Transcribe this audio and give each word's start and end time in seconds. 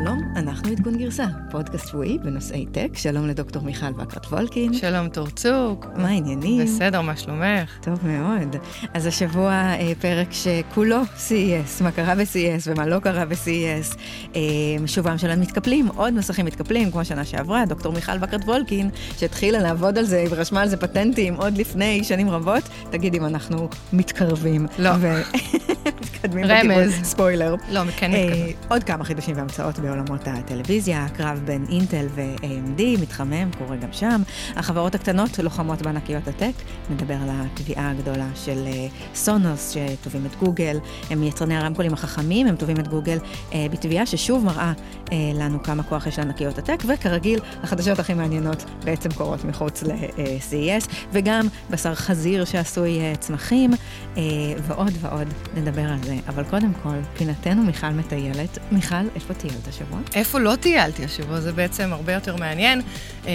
שלום, 0.00 0.22
אנחנו 0.36 0.70
עדכון 0.70 0.98
גרסה, 0.98 1.26
פודקאסט 1.50 1.88
שבועי 1.88 2.18
בנושאי 2.18 2.66
טק. 2.66 2.88
שלום 2.94 3.26
לדוקטור 3.26 3.62
מיכל 3.62 3.86
וקרת 3.96 4.26
וולקין. 4.26 4.74
שלום 4.74 5.08
תורצוק. 5.08 5.86
מה 5.96 6.08
העניינים? 6.08 6.64
בסדר, 6.64 7.00
מה 7.00 7.16
שלומך? 7.16 7.78
טוב 7.80 7.98
מאוד. 8.06 8.56
אז 8.94 9.06
השבוע 9.06 9.52
אה, 9.52 9.92
פרק 10.00 10.28
שכולו 10.30 11.02
CES, 11.02 11.82
מה 11.82 11.92
קרה 11.92 12.14
ב-CES 12.14 12.62
ומה 12.66 12.86
לא 12.86 12.98
קרה 12.98 13.24
ב-CES. 13.24 13.96
אה, 14.36 14.40
שובם 14.86 15.18
של 15.18 15.30
המתקפלים, 15.30 15.88
עוד 15.88 16.14
מסכים 16.14 16.46
מתקפלים, 16.46 16.90
כמו 16.90 17.04
שנה 17.04 17.24
שעברה, 17.24 17.64
דוקטור 17.66 17.92
מיכל 17.92 18.12
וקרת 18.20 18.44
וולקין, 18.44 18.90
שהתחילה 19.18 19.58
לעבוד 19.58 19.98
על 19.98 20.04
זה 20.04 20.24
ורשמה 20.30 20.62
על 20.62 20.68
זה 20.68 20.76
פטנטים 20.76 21.34
עוד 21.34 21.58
לפני 21.58 22.04
שנים 22.04 22.30
רבות, 22.30 22.62
תגיד 22.90 23.14
אם 23.14 23.24
אנחנו 23.24 23.68
מתקרבים. 23.92 24.66
לא. 24.78 24.90
ו... 25.00 25.06
מתקדמים 26.26 26.44
רמז. 26.44 26.66
בכיוון, 26.66 27.04
ספוילר. 27.04 27.54
לא, 27.70 27.80
כן 27.96 28.14
אה, 28.14 28.26
מתקדם. 28.26 28.68
עוד 28.68 28.84
כמה 28.84 29.04
חידושים 29.04 29.36
והמצאות 29.36 29.78
בעולמות 29.86 30.20
הטלוויזיה, 30.26 31.04
הקרב 31.04 31.40
בין 31.44 31.64
אינטל 31.68 32.06
ו-AMD 32.14 33.00
מתחמם, 33.02 33.50
קורה 33.58 33.76
גם 33.76 33.92
שם. 33.92 34.22
החברות 34.56 34.94
הקטנות 34.94 35.38
לוחמות 35.38 35.82
בענקיות 35.82 36.28
הטק, 36.28 36.52
נדבר 36.90 37.14
על 37.14 37.28
התביעה 37.30 37.90
הגדולה 37.90 38.28
של 38.34 38.64
אה, 38.66 38.86
סונוס, 39.14 39.74
שתובעים 39.74 40.26
את 40.26 40.36
גוגל, 40.36 40.78
הם 41.10 41.22
יצרני 41.22 41.56
הרמקולים 41.56 41.92
החכמים, 41.92 42.46
הם 42.46 42.56
תובעים 42.56 42.80
את 42.80 42.88
גוגל 42.88 43.18
אה, 43.52 43.66
בתביעה 43.70 44.06
ששוב 44.06 44.44
מראה 44.44 44.72
אה, 45.12 45.16
לנו 45.34 45.62
כמה 45.62 45.82
כוח 45.82 46.06
יש 46.06 46.18
לענקיות 46.18 46.58
הטק, 46.58 46.78
וכרגיל, 46.88 47.40
החדשות 47.62 47.98
הכי 47.98 48.14
מעניינות 48.14 48.64
בעצם 48.84 49.08
קורות 49.10 49.44
מחוץ 49.44 49.82
ל-CES, 49.82 50.88
וגם 51.12 51.46
בשר 51.70 51.94
חזיר 51.94 52.44
שעשוי 52.44 53.00
אה, 53.00 53.12
צמחים, 53.16 53.70
אה, 54.16 54.22
ועוד 54.62 54.92
ועוד 55.00 55.28
נדבר 55.54 55.84
על 55.90 56.02
זה. 56.02 56.16
אבל 56.28 56.44
קודם 56.44 56.72
כל, 56.82 56.96
פינתנו 57.16 57.62
מיכל 57.62 57.90
מטיילת. 57.90 58.58
מיכל, 58.72 59.08
איפה 59.14 59.34
טיילת 59.34 59.65
השבוע? 59.68 59.98
איפה 60.14 60.38
לא 60.38 60.56
טיילתי 60.56 61.04
השבוע? 61.04 61.40
זה 61.40 61.52
בעצם 61.52 61.92
הרבה 61.92 62.12
יותר 62.12 62.36
מעניין. 62.36 62.82
אה, 63.26 63.32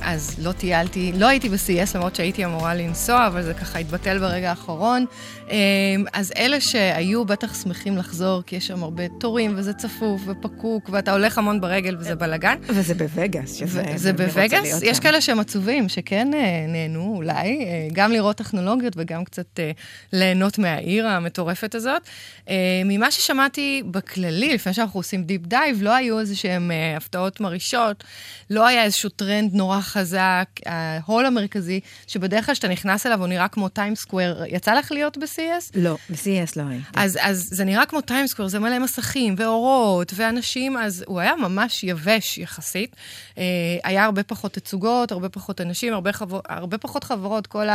אז 0.00 0.36
לא 0.38 0.52
טיילתי, 0.52 1.12
לא 1.14 1.26
הייתי 1.26 1.48
ב-CS, 1.48 1.90
למרות 1.94 2.16
שהייתי 2.16 2.44
אמורה 2.44 2.74
לנסוע, 2.74 3.26
אבל 3.26 3.42
זה 3.42 3.54
ככה 3.54 3.78
התבטל 3.78 4.18
ברגע 4.18 4.50
האחרון. 4.50 5.04
אה, 5.50 5.56
אז 6.12 6.32
אלה 6.36 6.60
שהיו 6.60 7.24
בטח 7.24 7.62
שמחים 7.62 7.96
לחזור, 7.96 8.42
כי 8.46 8.56
יש 8.56 8.66
שם 8.66 8.82
הרבה 8.82 9.08
תורים, 9.08 9.54
וזה 9.56 9.72
צפוף 9.72 10.22
ופקוק, 10.26 10.90
ואתה 10.92 11.12
הולך 11.12 11.38
המון 11.38 11.60
ברגל 11.60 11.96
וזה 11.98 12.14
בלאגן. 12.14 12.58
וזה 12.68 12.94
בווגאס, 12.94 13.54
שזה... 13.54 13.82
זה 13.96 14.12
בווגאס? 14.12 14.82
יש. 14.82 15.00
כאלה 15.00 15.20
שהם 15.20 15.40
עצובים, 15.40 15.88
שכן 15.88 16.34
אה, 16.34 16.66
נהנו 16.68 17.12
אולי, 17.16 17.66
גם 17.92 18.12
לראות 18.12 18.36
טכנולוגיות 18.36 18.92
וגם 18.96 19.24
קצת 19.24 19.60
ליהנות 20.12 20.58
מהעיר 20.58 21.06
המטורפת 21.08 21.74
הזאת. 21.74 22.02
ממה 22.84 23.10
ששמעתי 23.10 23.82
בכללי, 23.90 24.54
לפני 24.54 24.72
שאנחנו 24.72 25.00
עושים 25.00 25.22
deep 25.22 25.46
dive, 25.46 25.73
לא 25.82 25.94
היו 25.94 26.20
איזה 26.20 26.36
שהם 26.36 26.70
אה, 26.70 26.96
הפתעות 26.96 27.40
מרעישות, 27.40 28.04
לא 28.50 28.66
היה 28.66 28.84
איזשהו 28.84 29.10
טרנד 29.10 29.54
נורא 29.54 29.80
חזק. 29.80 30.48
ההול 30.66 31.26
המרכזי, 31.26 31.80
שבדרך 32.06 32.46
כלל 32.46 32.54
כשאתה 32.54 32.68
נכנס 32.68 33.06
אליו 33.06 33.20
הוא 33.20 33.26
נראה 33.26 33.48
כמו 33.48 33.68
Times 33.68 33.94
Square, 33.94 34.42
יצא 34.48 34.74
לך 34.74 34.92
להיות 34.92 35.18
ב-CES? 35.18 35.70
לא, 35.74 35.96
ב-CES 36.10 36.52
לא 36.56 36.62
הייתי. 36.68 36.84
אז, 36.94 37.18
אז 37.22 37.48
זה 37.50 37.64
נראה 37.64 37.86
כמו 37.86 38.00
Times 38.00 38.20
Square, 38.20 38.48
זה 38.48 38.58
מלא 38.58 38.78
מסכים 38.78 39.34
ואורות 39.38 40.12
ואנשים, 40.16 40.76
אז 40.76 41.04
הוא 41.06 41.20
היה 41.20 41.36
ממש 41.36 41.84
יבש 41.84 42.38
יחסית. 42.38 42.96
אה, 43.38 43.44
היה 43.84 44.04
הרבה 44.04 44.22
פחות 44.22 44.52
תצוגות, 44.52 45.12
הרבה 45.12 45.28
פחות 45.28 45.60
אנשים, 45.60 45.92
הרבה, 45.92 46.12
חבר, 46.12 46.40
הרבה 46.48 46.78
פחות 46.78 47.04
חברות, 47.04 47.46
כל 47.46 47.66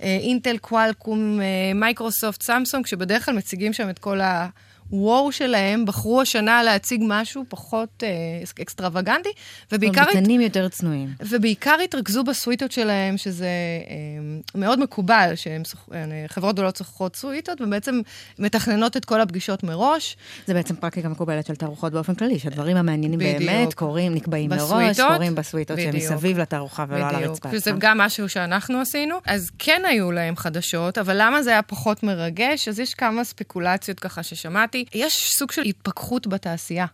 האינטל, 0.00 0.58
קוואלקום, 0.58 1.40
מייקרוסופט, 1.74 2.42
סמסונג, 2.42 2.86
שבדרך 2.86 3.24
כלל 3.24 3.34
מציגים 3.34 3.72
שם 3.72 3.90
את 3.90 3.98
כל 3.98 4.20
ה... 4.20 4.48
וואו 4.90 5.32
שלהם, 5.32 5.84
בחרו 5.84 6.20
השנה 6.20 6.62
להציג 6.62 7.02
משהו 7.04 7.44
פחות 7.48 8.02
אה, 8.02 8.62
אקסטרווגנטי, 8.62 9.28
ובעיקר... 9.72 10.04
ביתנים 10.04 10.40
יותר 10.40 10.68
צנועים. 10.68 11.08
ובעיקר 11.20 11.76
התרכזו 11.84 12.24
בסוויטות 12.24 12.72
שלהם, 12.72 13.16
שזה 13.16 13.46
אה, 13.88 14.60
מאוד 14.60 14.80
מקובל, 14.80 15.32
שחברות 15.34 16.54
גדולות 16.54 16.76
שוכרות 16.76 17.16
סוויטות, 17.16 17.60
ובעצם 17.60 18.00
מתכננות 18.38 18.96
את 18.96 19.04
כל 19.04 19.20
הפגישות 19.20 19.62
מראש. 19.62 20.16
זה 20.46 20.54
בעצם 20.54 20.76
פרקטיקה 20.76 21.08
מקובלת 21.08 21.46
של 21.46 21.54
תערוכות 21.56 21.92
באופן 21.92 22.14
כללי, 22.14 22.38
שהדברים 22.38 22.76
המעניינים 22.76 23.18
בדיוק. 23.18 23.50
באמת 23.50 23.74
קורים, 23.74 24.14
נקבעים 24.14 24.50
מראש, 24.50 24.62
בסוויטות. 24.62 25.16
קורים 25.16 25.34
בסוויטות 25.34 25.78
בדיוק. 25.78 25.94
מסביב 25.94 26.38
לתערוכה 26.38 26.84
ולא 26.88 27.08
על 27.08 27.14
הרצפה. 27.14 27.48
שזה 27.48 27.58
עצמה. 27.58 27.76
גם 27.78 27.98
משהו 27.98 28.28
שאנחנו 28.28 28.80
עשינו. 28.80 29.16
אז 29.26 29.50
כן 29.58 29.82
היו 29.88 30.12
להם 30.12 30.36
חדשות, 30.36 30.98
אבל 30.98 31.16
למה 31.18 31.42
זה 31.42 31.50
היה 31.50 31.62
פחות 31.62 32.02
מרגש? 32.02 32.68
אז 32.68 32.80
יש 32.80 32.94
כמה 32.94 33.24
ספקולציות 33.24 34.00
ככה 34.00 34.22
ששמעתי. 34.22 34.83
יש 34.94 35.30
סוג 35.30 35.52
של 35.52 35.62
התפכחות 35.62 36.26
בתעשייה. 36.26 36.86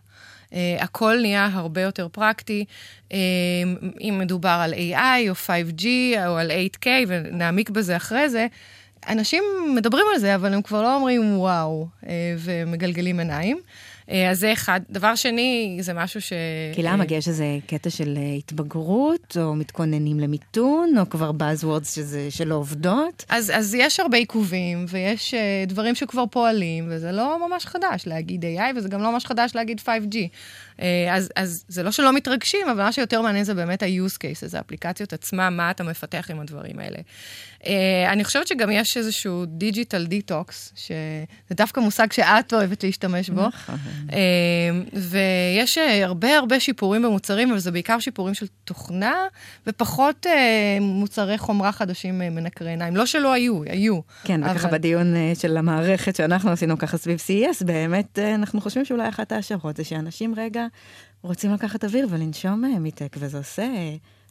Uh, 0.49 0.53
הכל 0.79 1.17
נהיה 1.21 1.49
הרבה 1.53 1.81
יותר 1.81 2.07
פרקטי. 2.11 2.65
Uh, 3.09 3.13
אם 4.01 4.17
מדובר 4.19 4.59
על 4.63 4.73
AI 4.73 5.29
או 5.29 5.33
5G 5.33 5.85
או 6.27 6.37
על 6.37 6.51
8K, 6.51 6.87
ונעמיק 7.07 7.69
בזה 7.69 7.95
אחרי 7.95 8.29
זה, 8.29 8.47
אנשים 9.09 9.43
מדברים 9.75 10.05
על 10.13 10.19
זה, 10.19 10.35
אבל 10.35 10.53
הם 10.53 10.61
כבר 10.61 10.81
לא 10.81 10.95
אומרים 10.95 11.37
וואו, 11.37 11.87
uh, 12.01 12.05
ומגלגלים 12.37 13.19
עיניים. 13.19 13.59
Uh, 14.11 14.13
אז 14.31 14.39
זה 14.39 14.53
אחד. 14.53 14.79
דבר 14.89 15.15
שני, 15.15 15.77
זה 15.81 15.93
משהו 15.93 16.21
ש... 16.21 16.33
כי 16.75 16.83
למה? 16.83 17.05
כי 17.05 17.13
יש 17.13 17.27
איזה 17.27 17.57
קטע 17.67 17.89
של 17.89 18.17
אה, 18.17 18.33
התבגרות, 18.37 19.37
או 19.41 19.55
מתכוננים 19.55 20.19
למיתון, 20.19 20.97
או 20.97 21.09
כבר 21.09 21.31
Buzzwords 21.39 21.85
שזה 21.85 22.31
שלא 22.31 22.55
עובדות? 22.55 23.25
אז, 23.29 23.51
אז 23.55 23.75
יש 23.75 23.99
הרבה 23.99 24.17
עיכובים, 24.17 24.85
ויש 24.89 25.33
uh, 25.33 25.69
דברים 25.69 25.95
שכבר 25.95 26.25
פועלים, 26.31 26.87
וזה 26.89 27.11
לא 27.11 27.47
ממש 27.47 27.65
חדש 27.65 28.07
להגיד 28.07 28.45
AI, 28.45 28.77
וזה 28.77 28.89
גם 28.89 29.01
לא 29.01 29.11
ממש 29.11 29.25
חדש 29.25 29.55
להגיד 29.55 29.81
5G. 29.85 30.15
Uh, 30.77 30.81
אז, 31.11 31.29
אז 31.35 31.65
זה 31.67 31.83
לא 31.83 31.91
שלא 31.91 32.13
מתרגשים, 32.13 32.67
אבל 32.69 32.83
מה 32.83 32.91
שיותר 32.91 33.21
מעניין 33.21 33.43
זה 33.43 33.53
באמת 33.53 33.83
ה-use 33.83 34.17
cases, 34.17 34.57
האפליקציות 34.57 35.13
עצמם, 35.13 35.53
מה 35.57 35.71
אתה 35.71 35.83
מפתח 35.83 36.27
עם 36.31 36.39
הדברים 36.39 36.79
האלה. 36.79 36.99
אה, 37.61 37.67
אני 38.09 38.23
חושבת 38.23 38.47
שגם 38.47 38.71
יש 38.71 38.97
איזשהו 38.97 39.45
digital 39.45 40.05
detox, 40.05 40.73
שזה 40.75 41.55
דווקא 41.55 41.79
מושג 41.79 42.11
שאת 42.11 42.53
אוהבת 42.53 42.83
להשתמש 42.83 43.29
בו. 43.29 43.47
נכון. 43.47 43.75
אה, 44.07 44.13
ויש 44.93 45.77
אה, 45.77 45.81
הרבה 46.03 46.37
הרבה 46.37 46.59
שיפורים 46.59 47.01
במוצרים, 47.01 47.49
אבל 47.51 47.59
זה 47.59 47.71
בעיקר 47.71 47.99
שיפורים 47.99 48.33
של 48.33 48.45
תוכנה, 48.63 49.15
ופחות 49.67 50.25
אה, 50.25 50.29
מוצרי 50.81 51.37
חומרה 51.37 51.71
חדשים 51.71 52.21
אה, 52.21 52.29
מנקרי 52.33 52.69
עיניים. 52.69 52.95
לא 52.95 53.05
שלא 53.05 53.33
היו, 53.33 53.63
היו. 53.65 53.99
כן, 54.23 54.41
וככה 54.43 54.67
אבל- 54.67 54.77
בדיון 54.77 55.15
אה, 55.15 55.33
של 55.39 55.57
המערכת 55.57 56.15
שאנחנו 56.15 56.51
עשינו 56.51 56.77
ככה 56.77 56.97
סביב 56.97 57.19
CES, 57.27 57.65
באמת 57.65 58.19
אה, 58.19 58.35
אנחנו 58.35 58.61
חושבים 58.61 58.85
שאולי 58.85 59.09
אחת 59.09 59.31
ההשערות 59.31 59.77
זה 59.77 59.83
שאנשים 59.83 60.33
רגע 60.37 60.65
רוצים 61.23 61.53
לקחת 61.53 61.83
אוויר 61.83 62.07
ולנשום 62.09 62.65
אה, 62.65 62.79
מ 62.79 62.85
tech, 62.85 63.15
וזה 63.19 63.37
עושה, 63.37 63.67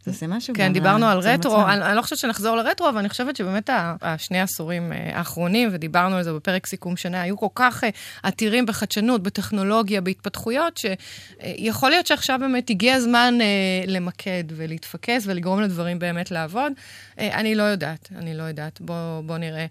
זה 0.05 0.11
עושה 0.11 0.27
משהו. 0.27 0.55
כן, 0.55 0.73
דיברנו 0.73 1.07
על 1.07 1.19
רטרו. 1.19 1.69
אני, 1.69 1.83
אני 1.83 1.97
לא 1.97 2.03
חושבת 2.03 2.19
שנחזור 2.19 2.57
לרטרו, 2.57 2.89
אבל 2.89 2.99
אני 2.99 3.09
חושבת 3.09 3.37
שבאמת 3.37 3.71
השני 4.03 4.39
העשורים 4.41 4.93
אה, 4.93 5.11
האחרונים, 5.19 5.69
ודיברנו 5.73 6.17
על 6.17 6.23
זה 6.23 6.33
בפרק 6.33 6.67
סיכום 6.67 6.97
שנה, 6.97 7.23
היו 7.23 7.37
כל 7.37 7.47
כך 7.55 7.85
אה, 7.85 7.89
עתירים 8.23 8.67
בחדשנות, 8.67 9.23
בטכנולוגיה, 9.23 10.01
בהתפתחויות, 10.01 10.77
שיכול 10.77 11.91
להיות 11.91 12.07
שעכשיו 12.07 12.39
באמת 12.41 12.71
הגיע 12.71 12.95
הזמן 12.95 13.39
אה, 13.41 13.47
למקד 13.87 14.45
ולהתפקס 14.49 15.25
ולגרום 15.27 15.61
לדברים 15.61 15.99
באמת 15.99 16.31
לעבוד. 16.31 16.73
אה, 17.19 17.35
אני 17.41 17.55
לא 17.55 17.63
יודעת, 17.63 18.09
אני 18.17 18.35
לא 18.35 18.43
יודעת, 18.43 18.81
בוא, 18.81 19.21
בוא 19.21 19.39
נראה. 19.39 19.67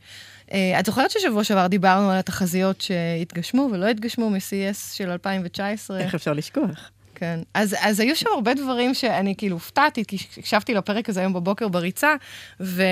אה, 0.53 0.79
את 0.79 0.85
זוכרת 0.85 1.11
ששבוע 1.11 1.43
שעבר 1.43 1.67
דיברנו 1.67 2.11
על 2.11 2.17
התחזיות 2.17 2.81
שהתגשמו 2.81 3.69
ולא 3.71 3.87
התגשמו 3.87 4.29
מ-CS 4.29 4.93
של 4.93 5.11
2019? 5.11 5.99
איך 5.99 6.15
אפשר 6.15 6.33
לשכוח? 6.33 6.91
כן. 7.19 7.39
אז, 7.53 7.75
אז 7.81 7.99
היו 7.99 8.15
שם 8.15 8.29
הרבה 8.33 8.53
דברים 8.53 8.93
שאני 8.93 9.35
כאילו 9.37 9.55
הופתעתי, 9.55 10.05
כי 10.05 10.17
הקשבתי 10.37 10.73
לפרק 10.73 11.09
הזה 11.09 11.19
היום 11.19 11.33
בבוקר 11.33 11.67
בריצה, 11.67 12.15
ו, 12.59 12.83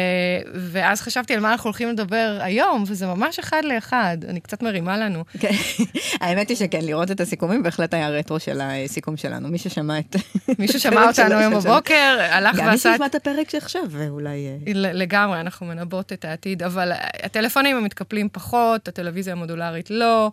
ואז 0.54 1.02
חשבתי 1.02 1.34
על 1.34 1.40
מה 1.40 1.52
אנחנו 1.52 1.68
הולכים 1.68 1.90
לדבר 1.90 2.38
היום, 2.42 2.84
וזה 2.88 3.08
ממש 3.08 3.40
אחד 3.40 3.62
לאחד. 3.66 4.18
אני 4.28 4.40
קצת 4.40 4.64
מרימה 4.64 4.98
לנו. 4.98 5.24
כן, 5.40 5.52
האמת 6.22 6.50
היא 6.50 6.58
שכן, 6.58 6.86
לראות 6.86 7.12
את 7.12 7.22
הסיכומים 7.22 7.64
בהחלט 7.64 7.94
היה 7.94 8.10
רטרו 8.10 8.40
של 8.40 8.62
הסיכום 8.62 9.18
שלנו. 9.18 9.48
מי 9.48 9.58
ששמע 9.58 10.00
את... 10.00 10.16
מישהו 10.60 10.76
את 10.76 10.82
שמע 10.82 11.02
הפרק 11.02 11.20
אותנו 11.20 11.36
היום 11.36 11.54
בבוקר, 11.54 12.18
הלך 12.20 12.56
גם 12.56 12.66
מי 12.66 12.72
ועשה... 12.72 12.92
שישמע 12.92 13.06
את 13.06 13.16
הפרק 13.16 13.50
שעכשיו, 13.50 13.82
ואולי... 13.90 14.48
אה, 14.48 14.74
לגמרי, 14.74 15.40
אנחנו 15.40 15.66
מנבאות 15.66 16.14
את 16.14 16.26
העתיד, 16.26 16.64
אבל 16.64 16.92
הטלפונים 17.24 17.78
הם 17.78 17.84
מתקפלים 17.84 18.30
פחות, 18.32 18.88
הטלוויזיה 18.88 19.34
המודולרית 19.34 19.90
לא, 19.90 20.26
אה, 20.26 20.30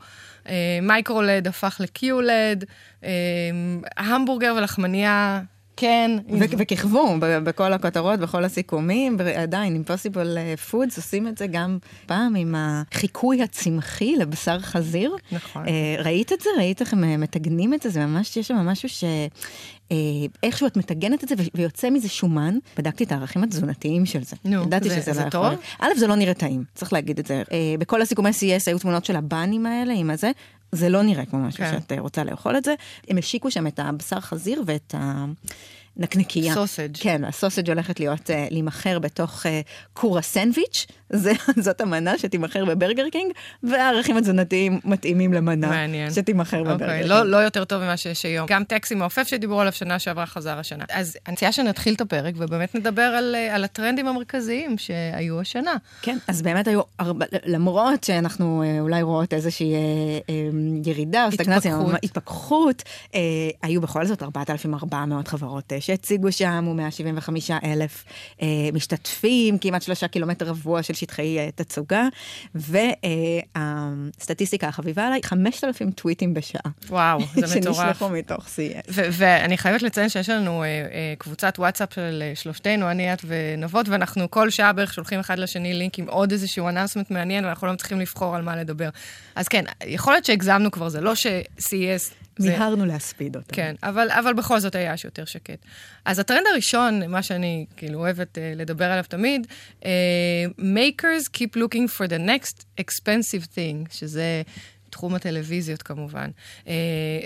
MicroLED 0.83 1.49
הפך 1.49 1.77
ל 1.81 1.95
QLED, 1.95 2.65
אה, 3.05 3.11
המבורגר 3.97 4.55
ולחמניה, 4.57 5.43
כן. 5.77 6.11
ו- 6.31 6.59
וכיכבו 6.59 7.15
בכל 7.21 7.73
הכותרות, 7.73 8.21
בכל 8.21 8.45
הסיכומים, 8.45 9.17
ב- 9.17 9.21
עדיין, 9.21 9.75
Impossible 9.75 10.39
Foods 10.71 10.97
עושים 10.97 11.29
את 11.29 11.39
זה 11.39 11.47
גם 11.47 11.79
פעם 12.07 12.35
עם 12.37 12.55
החיקוי 12.59 13.43
הצמחי 13.43 14.17
לבשר 14.17 14.59
חזיר. 14.61 15.17
נכון. 15.33 15.69
אה, 15.69 15.73
ראית 16.05 16.33
את 16.33 16.41
זה? 16.41 16.51
ראית 16.59 16.81
איך 16.81 16.93
הם 16.93 17.05
אה, 17.05 17.17
מטגנים 17.17 17.75
את 17.75 17.83
זה? 17.83 17.89
זה 17.89 18.07
ממש, 18.07 18.37
יש 18.37 18.49
שם 18.49 18.57
משהו 18.57 18.89
ש... 18.89 19.05
אה, 19.93 19.97
איכשהו 20.43 20.67
את 20.67 20.77
מטגנת 20.77 21.25
את 21.25 21.29
זה 21.29 21.35
ויוצא 21.55 21.91
מזה 21.91 22.09
שומן. 22.09 22.59
בדקתי 22.79 23.05
את 23.05 23.13
הערכים 23.13 23.43
התזונתיים 23.45 24.07
של 24.07 24.25
זה. 24.25 24.37
נו, 24.45 24.63
ידעתי 24.63 24.89
זה- 24.89 24.97
שזה 24.97 25.13
זה 25.13 25.25
לא 25.25 25.31
טוב? 25.31 25.45
יכול. 25.45 25.57
א', 25.81 25.89
זה 25.97 26.07
לא 26.07 26.15
נראה 26.15 26.35
טעים, 26.35 26.65
צריך 26.75 26.93
להגיד 26.93 27.19
את 27.19 27.27
זה. 27.27 27.43
אה, 27.53 27.75
בכל 27.79 28.03
הסיכומי 28.03 28.31
CES 28.31 28.63
היו 28.67 28.79
תמונות 28.79 29.05
של 29.05 29.17
הבאנים 29.17 29.67
האלה 29.67 29.93
עם 29.95 30.11
הזה, 30.11 30.31
זה 30.73 30.89
לא 30.89 31.03
נראה 31.03 31.27
כמו 31.27 31.39
משהו 31.39 31.65
כן. 31.65 31.73
שאת 31.73 31.93
אה, 31.93 32.01
רוצה 32.01 32.25
לאכול 32.25 32.57
את 32.57 32.65
זה. 32.65 32.75
הם 33.09 33.19
השיקו 33.19 33.51
שם 33.51 33.67
את 33.67 33.79
הבשר 33.83 34.21
חזיר 34.21 34.63
ואת 34.67 34.95
הנקניקייה. 35.99 36.55
סוסג'. 36.55 36.97
כן, 37.01 37.25
הסוסג' 37.25 37.69
הולכת 37.71 38.01
להיות, 38.01 38.31
uh, 38.31 38.33
להימכר 38.51 38.99
בתוך 38.99 39.47
uh, 39.47 39.49
כור 39.93 40.19
הסנדוויץ', 40.19 40.87
זה, 41.11 41.33
זאת 41.57 41.81
המנה 41.81 42.19
שתימכר 42.19 42.65
בברגר 42.65 43.09
קינג, 43.13 43.33
והערכים 43.63 44.17
התזונתיים 44.17 44.81
מתאימים 44.85 45.33
למנה 45.33 45.69
מעניין. 45.69 46.11
שתימכר 46.11 46.63
בברגר 46.63 46.85
אוקיי, 46.85 46.99
קינג. 46.99 47.11
לא, 47.11 47.27
לא 47.27 47.37
יותר 47.37 47.65
טוב 47.65 47.83
ממה 47.83 47.97
שיש 47.97 48.25
היום. 48.25 48.47
גם 48.51 48.65
טקס 48.65 48.93
עם 48.93 49.01
העופף 49.03 49.29
שדיברו 49.29 49.61
עליו 49.61 49.73
שנה 49.73 49.99
שעברה 49.99 50.27
חזר 50.27 50.59
השנה. 50.59 50.85
אז 50.91 51.17
אני 51.27 51.35
מציעה 51.35 51.53
שנתחיל 51.53 51.95
את 51.95 52.01
הפרק 52.01 52.35
ובאמת 52.39 52.75
נדבר 52.75 53.03
על, 53.03 53.35
אה, 53.35 53.55
על 53.55 53.65
הטרנדים 53.65 54.09
המרכזיים 54.09 54.79
שהיו 54.79 55.41
השנה. 55.41 55.75
כן, 56.03 56.19
אז 56.29 56.43
באמת 56.43 56.69
היו, 56.69 56.81
הרבה, 56.99 57.27
למרות 57.45 58.05
שאנחנו 58.05 58.63
אה, 58.63 58.81
אולי 58.81 59.03
רואות 59.03 59.35
איזושהי 59.35 59.75
אה, 59.75 59.79
אה, 60.31 60.35
ירידה 60.85 61.27
או 61.27 61.33
סטגנציה, 61.33 61.77
התפכחות. 61.77 62.05
התפכחות, 62.05 62.83
אה, 63.15 63.21
היו 63.63 63.81
בכל 63.81 64.07
זאת 64.07 64.23
4,400 64.23 65.29
חברות 65.29 65.73
אה, 65.73 65.81
שהציגו 65.85 66.33
שם, 66.33 66.69
ו-175 66.69 67.31
אלף 67.65 68.05
אה, 68.43 68.47
משתתפים, 68.73 69.59
כמעט 69.59 69.83
שלושה 69.83 70.09
קילומטר 70.09 70.47
רבוע 70.47 70.83
של 70.83 70.95
שטחי 70.95 71.39
אה, 71.39 71.49
תצוגה, 71.55 72.09
והסטטיסטיקה 73.55 74.69
החביבה 74.69 75.07
עליי, 75.07 75.21
5,000 75.23 75.91
טוויטים 75.91 76.35
בשעה. 76.35 76.71
וואו, 76.89 77.21
זה 77.35 77.47
מטורף. 77.61 77.77
שנשלחו 77.77 78.09
מתוך. 78.09 78.47
ו- 78.89 79.09
ואני 79.13 79.59
חייבת 79.59 79.83
לציין 79.83 80.09
שיש 80.09 80.29
לנו 80.29 80.63
אה, 80.63 80.67
אה, 80.69 81.15
קבוצת 81.19 81.55
וואטסאפ 81.59 81.95
של 81.95 82.23
אה, 82.23 82.33
שלושתנו, 82.35 82.91
אני, 82.91 83.13
את 83.13 83.25
ונבות, 83.27 83.89
ואנחנו 83.89 84.31
כל 84.31 84.51
שעה 84.51 84.73
בערך 84.73 84.95
שולחים 84.95 85.21
אחד 85.21 85.39
לשני 85.39 85.75
לינק 85.75 85.99
עם 85.99 86.09
עוד 86.09 86.33
איזשהו 86.33 86.69
אנאונסמנט 86.69 87.11
מעניין, 87.11 87.45
ואנחנו 87.45 87.67
לא 87.67 87.73
מצליחים 87.73 88.01
לבחור 88.01 88.37
על 88.37 88.43
מה 88.43 88.57
לדבר. 88.57 88.89
אז 89.35 89.49
כן, 89.49 89.65
יכול 89.87 90.13
להיות 90.13 90.25
שהגזמנו 90.25 90.71
כבר, 90.71 90.89
זה 90.89 91.01
לא 91.01 91.15
ש-CES... 91.15 92.24
זה... 92.37 92.51
מיהרנו 92.51 92.87
להספיד 92.87 93.37
אותם. 93.37 93.55
כן, 93.55 93.75
אבל, 93.83 94.11
אבל 94.11 94.33
בכל 94.33 94.61
זאת 94.61 94.75
היה 94.75 94.95
יותר 95.05 95.25
שקט. 95.25 95.59
אז 96.05 96.19
הטרנד 96.19 96.47
הראשון, 96.53 97.07
מה 97.07 97.23
שאני 97.23 97.67
כאילו 97.77 97.99
אוהבת 97.99 98.39
uh, 98.39 98.41
לדבר 98.57 98.85
עליו 98.85 99.05
תמיד, 99.09 99.47
uh, 99.81 99.85
makers 100.59 101.29
keep 101.37 101.57
looking 101.57 101.99
for 101.99 102.09
the 102.09 102.29
next 102.29 102.65
expensive 102.81 103.45
thing, 103.55 103.91
שזה 103.91 104.43
תחום 104.91 105.15
הטלוויזיות 105.15 105.83
כמובן. 105.83 106.31
Uh, 106.65 106.69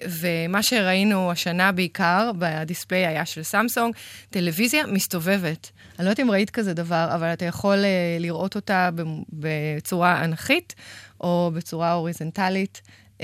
ומה 0.08 0.62
שראינו 0.62 1.30
השנה 1.30 1.72
בעיקר 1.72 2.30
בדיספליי 2.38 3.06
היה 3.06 3.26
של 3.26 3.42
סמסונג, 3.42 3.94
טלוויזיה 4.30 4.86
מסתובבת. 4.86 5.70
אני 5.98 6.04
לא 6.04 6.10
יודעת 6.10 6.20
אם 6.20 6.30
ראית 6.30 6.50
כזה 6.50 6.74
דבר, 6.74 7.08
אבל 7.14 7.32
אתה 7.32 7.44
יכול 7.44 7.76
uh, 7.76 8.22
לראות 8.22 8.56
אותה 8.56 8.90
בצורה 9.32 10.24
אנכית 10.24 10.74
או 11.20 11.50
בצורה 11.54 11.92
הוריזנטלית. 11.92 12.82
Uh, 13.18 13.20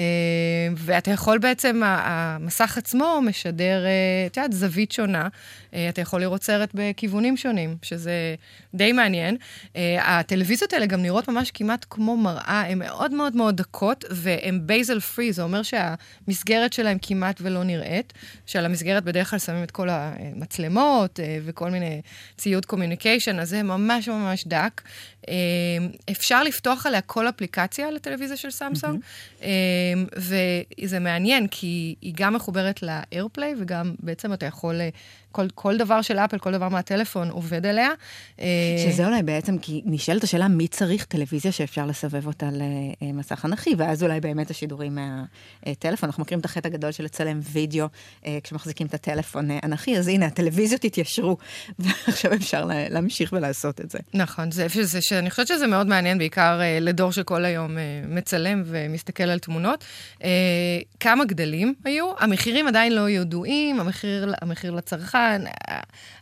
ואתה 0.77 1.11
יכול 1.11 1.39
בעצם, 1.39 1.81
המסך 1.85 2.79
עצמו 2.79 3.21
משדר, 3.27 3.85
uh, 3.85 4.33
את 4.33 4.37
יודעת, 4.37 4.53
זווית 4.53 4.93
שונה. 4.93 5.29
Uh, 5.71 5.75
אתה 5.89 6.01
יכול 6.01 6.21
לראות 6.21 6.43
סרט 6.43 6.71
בכיוונים 6.75 7.37
שונים, 7.37 7.77
שזה 7.83 8.35
די 8.75 8.93
מעניין. 8.93 9.37
הטלוויזיות 10.01 10.73
האלה 10.73 10.87
גם 10.87 11.03
נראות 11.03 11.29
ממש 11.29 11.51
כמעט 11.51 11.87
כמו 11.91 12.17
מראה, 12.17 12.65
הן 12.69 12.79
מאוד 12.79 13.13
מאוד 13.13 13.37
מאוד 13.37 13.57
דקות, 13.57 14.05
והן 14.11 14.61
בייזל 14.67 15.01
פרי, 15.01 15.33
זה 15.33 15.43
אומר 15.43 15.61
שהמסגרת 15.63 16.73
שלהן 16.73 16.99
כמעט 17.03 17.41
ולא 17.41 17.65
נראית, 17.65 18.13
שעל 18.47 18.65
המסגרת 18.65 19.05
בדרך 19.05 19.31
כלל 19.31 19.39
שמים 19.39 19.63
את 19.63 19.71
כל 19.71 19.89
המצלמות 19.91 21.21
וכל 21.45 21.71
מיני 21.71 22.01
ציוד 22.39 22.67
communication, 22.67 23.39
אז 23.39 23.49
זה 23.49 23.63
ממש 23.63 24.09
ממש 24.09 24.45
דק. 24.47 24.83
אפשר 26.11 26.43
לפתוח 26.43 26.87
עליה 26.87 27.01
כל 27.01 27.29
אפליקציה 27.29 27.91
לטלוויזיה 27.91 28.37
של 28.37 28.51
סמסונג. 28.51 29.01
אהמ. 29.01 29.45
וזה 30.17 30.99
מעניין, 31.01 31.47
כי 31.47 31.95
היא 32.01 32.13
גם 32.17 32.35
מחוברת 32.35 32.81
ל 32.83 32.91
AirPlay, 32.91 33.55
וגם 33.59 33.95
בעצם 34.01 34.33
אתה 34.33 34.47
יכול, 34.47 34.81
כל, 35.35 35.47
כל 35.55 35.77
דבר 35.77 36.03
של 36.03 36.19
אפל, 36.19 36.39
כל 36.39 36.53
דבר 36.53 36.69
מהטלפון 36.69 37.31
עובד 37.31 37.67
עליה. 37.67 37.91
שזה 38.79 39.07
אולי 39.07 39.23
בעצם, 39.23 39.59
כי 39.59 39.83
נשאלת 39.85 40.25
השאלה, 40.25 40.49
מי 40.49 40.69
צריך 40.69 41.05
טלוויזיה 41.05 41.53
שאפשר 41.53 41.87
לסבב 41.87 42.27
אותה 42.27 42.49
למסך 43.03 43.45
אנכי, 43.45 43.75
ואז 43.79 44.03
אולי 44.03 44.21
באמת 44.21 44.51
השידורים 44.51 44.99
מהטלפון. 45.67 46.09
אנחנו 46.09 46.23
מכירים 46.23 46.41
את 46.41 46.45
החטא 46.45 46.69
הגדול 46.69 46.93
של 46.93 47.05
לצלם 47.05 47.41
וידאו 47.53 47.87
כשמחזיקים 48.43 48.87
את 48.87 48.95
הטלפון 48.95 49.49
אנכי, 49.65 49.99
אז 49.99 50.09
הנה, 50.09 50.27
הטלוויזיות 50.27 50.85
התיישרו, 50.85 51.37
ועכשיו 51.79 52.35
אפשר 52.35 52.71
להמשיך 52.91 53.33
ולעשות 53.33 53.81
את 53.81 53.91
זה. 53.91 53.99
נכון, 54.15 54.51
זה, 54.51 54.67
זה, 54.83 55.01
שאני 55.01 55.31
חושבת 55.31 55.47
שזה 55.47 55.67
מאוד 55.67 55.87
מעניין, 55.87 56.19
בעיקר 56.19 56.61
לדור 56.81 57.13
שכל 57.13 57.45
היום 57.45 57.77
מצלם 58.09 58.63
ומסתכל 58.67 59.23
על 59.23 59.39
תמונות. 59.39 59.85
כמה 61.01 61.25
גדלים 61.25 61.75
היו, 61.85 62.13
המחירים 62.19 62.67
עדיין 62.69 62.93
לא 62.93 63.11
ידועים, 63.11 63.81
המחיר, 63.81 64.35
המחיר 64.43 64.71
לצרכן. 64.71 65.24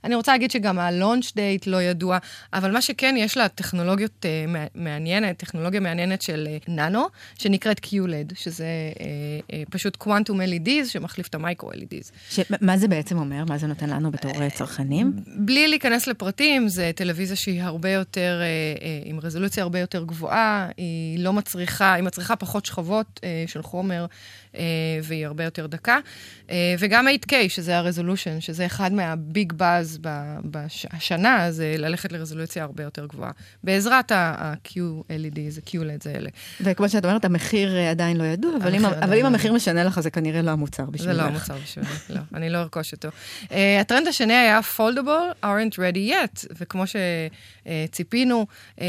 אני 0.04 0.14
רוצה 0.14 0.32
להגיד 0.32 0.50
שגם 0.50 0.78
ה-launch 0.78 1.26
date 1.30 1.64
לא 1.66 1.82
ידוע, 1.82 2.18
אבל 2.52 2.70
מה 2.72 2.82
שכן, 2.82 3.14
יש 3.18 3.36
לה 3.36 3.48
טכנולוגיות 3.48 4.24
uh, 4.24 4.50
מעניינת, 4.74 5.36
טכנולוגיה 5.36 5.80
מעניינת 5.80 6.22
של 6.22 6.48
uh, 6.50 6.70
ננו, 6.70 7.06
שנקראת 7.38 7.80
QLED, 7.86 8.34
שזה 8.34 8.66
uh, 8.94 8.98
uh, 8.98 9.70
פשוט 9.70 9.96
Quantum 10.02 10.34
LEDs, 10.34 10.88
שמחליף 10.88 11.28
את 11.28 11.34
ה-Micro 11.34 11.66
LEDs. 11.66 12.36
מה 12.60 12.78
זה 12.78 12.88
בעצם 12.88 13.18
אומר? 13.18 13.44
מה 13.48 13.58
זה 13.58 13.66
נותן 13.66 13.90
לנו 13.90 14.10
בתור 14.10 14.48
צרכנים? 14.48 15.12
בלי 15.36 15.68
להיכנס 15.68 16.06
לפרטים, 16.06 16.68
זה 16.68 16.90
טלוויזיה 16.94 17.36
שהיא 17.36 17.62
הרבה 17.62 17.90
יותר, 17.90 18.40
uh, 18.40 18.78
uh, 18.78 18.82
עם 19.04 19.20
רזולוציה 19.22 19.62
הרבה 19.62 19.78
יותר 19.78 20.04
גבוהה, 20.04 20.68
היא 20.76 21.18
לא 21.18 21.32
מצריכה, 21.32 21.94
היא 21.94 22.04
מצריכה 22.04 22.36
פחות 22.36 22.66
שכבות 22.66 23.20
uh, 23.22 23.50
של 23.50 23.62
חומר, 23.62 24.06
uh, 24.52 24.56
והיא 25.02 25.26
הרבה 25.26 25.44
יותר 25.44 25.66
דקה. 25.66 25.98
Uh, 26.46 26.52
וגם 26.78 27.06
8K, 27.08 27.32
שזה 27.48 27.78
הרזולושן, 27.78 28.40
שזה 28.40 28.66
אחד 28.66 28.91
מהביג 28.92 29.52
באז 29.52 29.98
בשנה, 30.44 31.46
זה 31.50 31.74
ללכת 31.78 32.12
לרזולוציה 32.12 32.62
הרבה 32.62 32.82
יותר 32.82 33.06
גבוהה. 33.06 33.30
בעזרת 33.64 34.12
ה-QLED, 34.12 35.38
זה 35.48 35.60
QLED 35.66 36.02
זה 36.02 36.10
אלה. 36.10 36.30
וכמו 36.60 36.88
שאת 36.88 37.04
אומרת, 37.04 37.24
המחיר 37.24 37.76
עדיין 37.90 38.16
לא 38.16 38.24
ידוע, 38.24 38.56
אבל, 38.56 38.74
אם, 38.74 38.86
אבל 38.86 39.18
אם 39.18 39.26
המחיר 39.26 39.52
משנה 39.52 39.84
לך, 39.84 40.00
זה 40.00 40.10
כנראה 40.10 40.42
לא 40.42 40.50
המוצר 40.50 40.84
בשבילך. 40.84 41.16
זה 41.16 41.22
לא 41.22 41.22
המוצר 41.22 41.54
בשבילי, 41.62 41.88
לא, 42.10 42.20
אני 42.34 42.50
לא 42.50 42.58
ארכוש 42.58 42.92
אותו. 42.92 43.08
Uh, 43.42 43.52
הטרנד 43.80 44.08
השני 44.08 44.34
היה 44.34 44.60
foldable 44.76 45.44
aren't 45.44 45.74
ready 45.74 46.12
yet, 46.12 46.46
וכמו 46.60 46.84
שציפינו, 46.86 48.46
uh, 48.76 48.82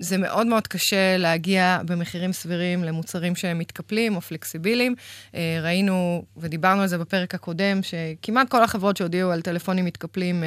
זה 0.00 0.18
מאוד 0.18 0.46
מאוד 0.46 0.66
קשה 0.66 1.16
להגיע 1.16 1.80
במחירים 1.86 2.32
סבירים 2.32 2.84
למוצרים 2.84 3.36
שהם 3.36 3.58
מתקפלים 3.58 4.16
או 4.16 4.20
פלקסיביליים. 4.20 4.94
Uh, 5.32 5.34
ראינו, 5.62 6.24
ודיברנו 6.36 6.82
על 6.82 6.88
זה 6.88 6.98
בפרק 6.98 7.34
הקודם, 7.34 7.80
שכמעט 7.82 8.48
כל 8.48 8.62
החברות 8.62 8.96
שהודיעו 8.96 9.19
על 9.28 9.40
טלפונים 9.42 9.84
מתקפלים, 9.84 10.44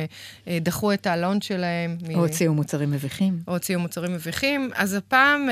דחו 0.47 0.93
את 0.93 1.07
ה 1.07 1.12
launch 1.12 1.43
שלהם. 1.43 1.97
או 2.15 2.19
הוציאו 2.19 2.53
מוצרים 2.53 2.91
מביכים. 2.91 3.39
או 3.47 3.53
הוציאו 3.53 3.79
מוצרים 3.79 4.13
מביכים. 4.13 4.69
אז 4.75 4.93
הפעם, 4.93 5.49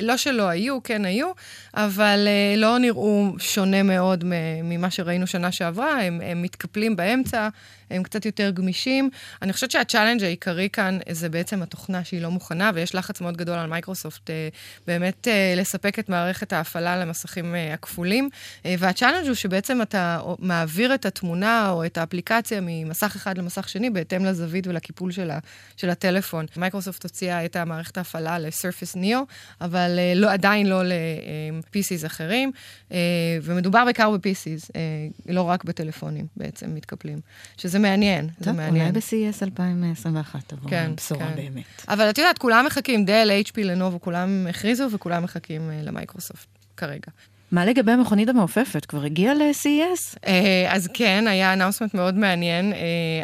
לא 0.00 0.16
שלא 0.16 0.48
היו, 0.48 0.82
כן 0.82 1.04
היו, 1.04 1.30
אבל 1.74 2.28
לא 2.56 2.78
נראו 2.78 3.32
שונה 3.38 3.82
מאוד 3.82 4.24
ממה 4.64 4.90
שראינו 4.90 5.26
שנה 5.26 5.52
שעברה, 5.52 6.02
הם, 6.02 6.20
הם 6.24 6.42
מתקפלים 6.42 6.96
באמצע. 6.96 7.48
הם 7.90 8.02
קצת 8.02 8.26
יותר 8.26 8.50
גמישים. 8.50 9.10
אני 9.42 9.52
חושבת 9.52 9.70
שה 9.70 9.84
challenge 9.84 10.24
העיקרי 10.24 10.68
כאן 10.72 10.98
זה 11.10 11.28
בעצם 11.28 11.62
התוכנה 11.62 12.04
שהיא 12.04 12.22
לא 12.22 12.30
מוכנה, 12.30 12.70
ויש 12.74 12.94
לחץ 12.94 13.20
מאוד 13.20 13.36
גדול 13.36 13.58
על 13.58 13.66
מייקרוסופט 13.66 14.30
אה, 14.30 14.48
באמת 14.86 15.28
אה, 15.28 15.54
לספק 15.56 15.98
את 15.98 16.08
מערכת 16.08 16.52
ההפעלה 16.52 16.96
למסכים 16.96 17.54
אה, 17.54 17.74
הכפולים. 17.74 18.28
אה, 18.66 18.74
וה 18.78 18.87
challenge 18.87 19.26
הוא 19.26 19.34
שבעצם 19.34 19.82
אתה 19.82 20.20
מעביר 20.38 20.94
את 20.94 21.06
התמונה 21.06 21.70
או 21.70 21.84
את 21.84 21.98
האפליקציה 21.98 22.58
ממסך 22.62 23.12
אחד 23.16 23.38
למסך 23.38 23.68
שני, 23.68 23.90
בהתאם 23.90 24.24
לזווית 24.24 24.66
ולקיפול 24.66 25.12
של, 25.12 25.30
ה, 25.30 25.38
של 25.76 25.90
הטלפון. 25.90 26.46
מייקרוסופט 26.56 27.02
הוציאה 27.02 27.44
את 27.44 27.56
המערכת 27.56 27.96
ההפעלה 27.96 28.38
ל-Surface 28.38 28.96
Neo, 28.96 29.18
אבל 29.60 29.98
אה, 29.98 30.12
לא, 30.14 30.32
עדיין 30.32 30.66
לא 30.66 30.82
ל-PCs 30.84 32.06
אחרים, 32.06 32.52
אה, 32.92 32.98
ומדובר 33.42 33.84
בעיקר 33.84 34.10
ב-PCs, 34.10 34.70
אה, 34.76 34.80
לא 35.28 35.42
רק 35.42 35.64
בטלפונים 35.64 36.26
בעצם 36.36 36.74
מתקפלים. 36.74 37.20
שזה 37.58 37.78
מעניין, 37.84 38.28
טוב, 38.28 38.44
זה 38.44 38.52
מעניין. 38.52 38.88
אולי 38.88 39.00
ב-CES 39.00 39.42
2021 39.42 40.40
תבוא 40.46 40.70
כן, 40.70 40.92
בשורה 40.96 41.26
כן. 41.28 41.36
באמת. 41.36 41.64
אבל 41.88 42.10
את 42.10 42.18
יודעת, 42.18 42.38
כולם 42.38 42.66
מחכים, 42.66 43.04
דל, 43.04 43.30
HP, 43.46 43.60
לנובו, 43.64 44.00
כולם 44.00 44.46
הכריזו 44.50 44.88
וכולם 44.90 45.22
מחכים 45.22 45.70
uh, 45.70 45.86
למייקרוסופט 45.86 46.46
כרגע. 46.76 47.08
מה 47.54 47.66
לגבי 47.66 47.92
המכונית 47.92 48.28
המעופפת? 48.28 48.84
כבר 48.84 49.04
הגיעה 49.04 49.34
ל-CES? 49.34 50.28
אז 50.68 50.88
כן, 50.94 51.24
היה 51.28 51.52
announcement 51.52 51.94
מאוד 51.94 52.14
מעניין. 52.14 52.72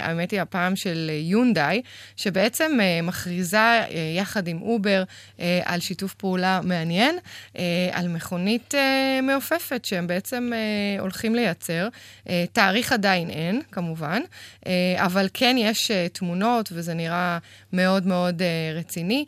האמת 0.00 0.30
היא 0.30 0.40
הפעם 0.40 0.76
של 0.76 1.10
יונדאי, 1.22 1.82
שבעצם 2.16 2.78
מכריזה 3.02 3.80
יחד 4.16 4.48
עם 4.48 4.62
אובר 4.62 5.04
על 5.64 5.80
שיתוף 5.80 6.14
פעולה 6.14 6.60
מעניין, 6.62 7.16
על 7.92 8.08
מכונית 8.08 8.74
מעופפת 9.22 9.84
שהם 9.84 10.06
בעצם 10.06 10.52
הולכים 10.98 11.34
לייצר. 11.34 11.88
תאריך 12.52 12.92
עדיין 12.92 13.30
אין, 13.30 13.62
כמובן, 13.72 14.22
אבל 14.96 15.28
כן 15.34 15.56
יש 15.58 15.90
תמונות, 16.12 16.68
וזה 16.72 16.94
נראה 16.94 17.38
מאוד 17.72 18.06
מאוד 18.06 18.42
רציני. 18.74 19.24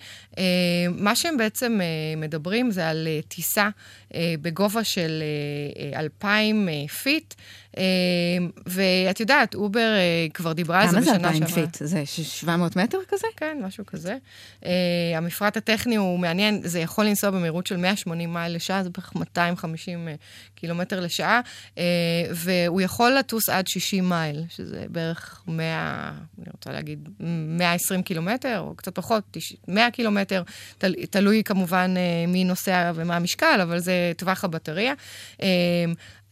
מה 0.90 1.16
שהם 1.16 1.36
בעצם 1.36 1.80
מדברים 2.16 2.70
זה 2.70 2.88
על 2.88 3.08
טיסה 3.28 3.68
בגובה 4.16 4.84
של 4.92 5.22
2,000 5.96 6.68
feet. 7.02 7.34
ואת 8.66 9.20
יודעת, 9.20 9.54
אובר 9.54 9.90
כבר 10.34 10.52
דיברה 10.52 10.82
על 10.82 10.88
זה 10.88 11.00
בשנה 11.00 11.12
שעברה. 11.12 11.30
כמה 11.30 11.38
זה 11.38 11.44
2,000 11.44 11.66
feet? 11.66 11.76
זה 11.80 12.02
700 12.06 12.76
מטר 12.76 12.98
כזה? 13.08 13.26
כן, 13.36 13.58
משהו 13.62 13.86
כזה. 13.86 14.16
המפרט 15.16 15.56
הטכני 15.56 15.96
הוא 15.96 16.18
מעניין, 16.18 16.60
זה 16.64 16.80
יכול 16.80 17.04
לנסוע 17.04 17.30
במהירות 17.30 17.66
של 17.66 17.76
180 17.76 18.32
מייל 18.32 18.54
לשעה, 18.54 18.82
זה 18.82 18.90
בערך 18.90 19.14
250 19.14 20.08
קילומטר 20.54 21.00
לשעה, 21.00 21.40
והוא 22.30 22.80
יכול 22.80 23.12
לטוס 23.18 23.48
עד 23.48 23.66
60 23.68 24.08
מייל, 24.08 24.44
שזה 24.48 24.84
בערך 24.88 25.42
100, 25.46 26.12
אני 26.38 26.46
רוצה 26.52 26.72
להגיד, 26.72 27.08
120 27.20 28.02
קילומטר, 28.02 28.58
או 28.60 28.74
קצת 28.76 28.94
פחות, 28.94 29.36
100 29.68 29.90
קילומטר, 29.90 30.42
תל, 30.78 30.94
תלוי 31.10 31.42
כמובן 31.44 31.94
מי 32.28 32.44
נוסע 32.44 32.92
ומה 32.94 33.16
המשקל, 33.16 33.60
אבל 33.62 33.78
זה 33.78 34.12
טווח 34.16 34.44
הבטריה. 34.44 34.94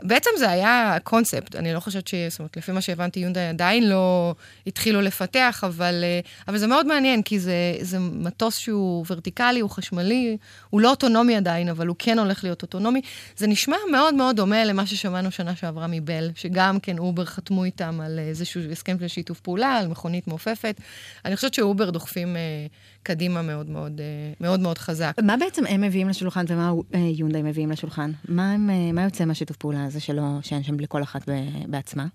בעצם 0.02 0.30
זה 0.38 0.50
היה 0.50 0.96
קונספט, 1.04 1.56
אני 1.56 1.74
לא 1.74 1.80
חושבת 1.80 2.08
ש... 2.08 2.14
זאת 2.28 2.38
אומרת, 2.38 2.56
לפי 2.56 2.72
מה 2.72 2.80
שהבנתי, 2.80 3.20
יונדאי 3.20 3.48
עדיין 3.48 3.88
לא 3.88 4.34
התחילו 4.66 5.00
לפתח, 5.00 5.64
אבל, 5.66 6.04
אבל 6.48 6.58
זה 6.58 6.66
מאוד 6.66 6.86
מעניין, 6.86 7.22
כי 7.22 7.38
זה, 7.38 7.74
זה 7.80 7.98
מטוס 7.98 8.58
שהוא 8.58 9.04
ורטיקלי, 9.10 9.60
הוא 9.60 9.70
חשמלי, 9.70 10.36
הוא 10.70 10.80
לא 10.80 10.90
אוטונומי 10.90 11.36
עדיין, 11.36 11.68
אבל 11.68 11.86
הוא 11.86 11.96
כן 11.98 12.18
הולך 12.18 12.44
להיות 12.44 12.62
אוטונומי. 12.62 13.00
זה 13.36 13.46
נשמע 13.46 13.76
מאוד 13.92 14.14
מאוד 14.14 14.36
דומה 14.36 14.64
למה 14.64 14.86
ששמענו 14.86 15.30
שנה 15.30 15.56
שעברה 15.56 15.86
מבל, 15.86 16.30
שגם 16.34 16.80
כן 16.80 16.98
אובר 16.98 17.24
חתמו 17.24 17.64
איתם 17.64 18.00
על 18.00 18.18
איזשהו 18.18 18.60
הסכם 18.72 18.96
של 19.00 19.08
שיתוף 19.08 19.40
פעולה, 19.40 19.76
על 19.76 19.88
מכונית 19.88 20.28
מעופפת. 20.28 20.80
אני 21.24 21.36
חושבת 21.36 21.54
שאובר 21.54 21.90
דוחפים 21.90 22.36
קדימה 23.02 23.42
מאוד 23.42 23.70
מאוד, 23.70 24.00
מאוד 24.40 24.60
מאוד 24.60 24.78
חזק. 24.78 25.16
מה 25.22 25.36
בעצם 25.36 25.66
הם 25.66 25.80
מביאים 25.80 26.08
לשולחן 26.08 26.44
ומה 26.48 26.72
יונדאי 26.94 27.42
מביאים 27.42 27.70
לשולחן? 27.70 28.12
מה, 28.28 28.52
הם, 28.52 28.94
מה 28.94 29.04
יוצא 29.04 29.24
מהשיתוף 29.24 29.56
פעולה 29.56 29.84
הזה 29.90 30.00
שלא, 30.00 30.22
שאין 30.42 30.62
שם 30.62 30.80
לכל 30.80 31.02
אחת 31.02 31.28
בעצמה? 31.68 32.06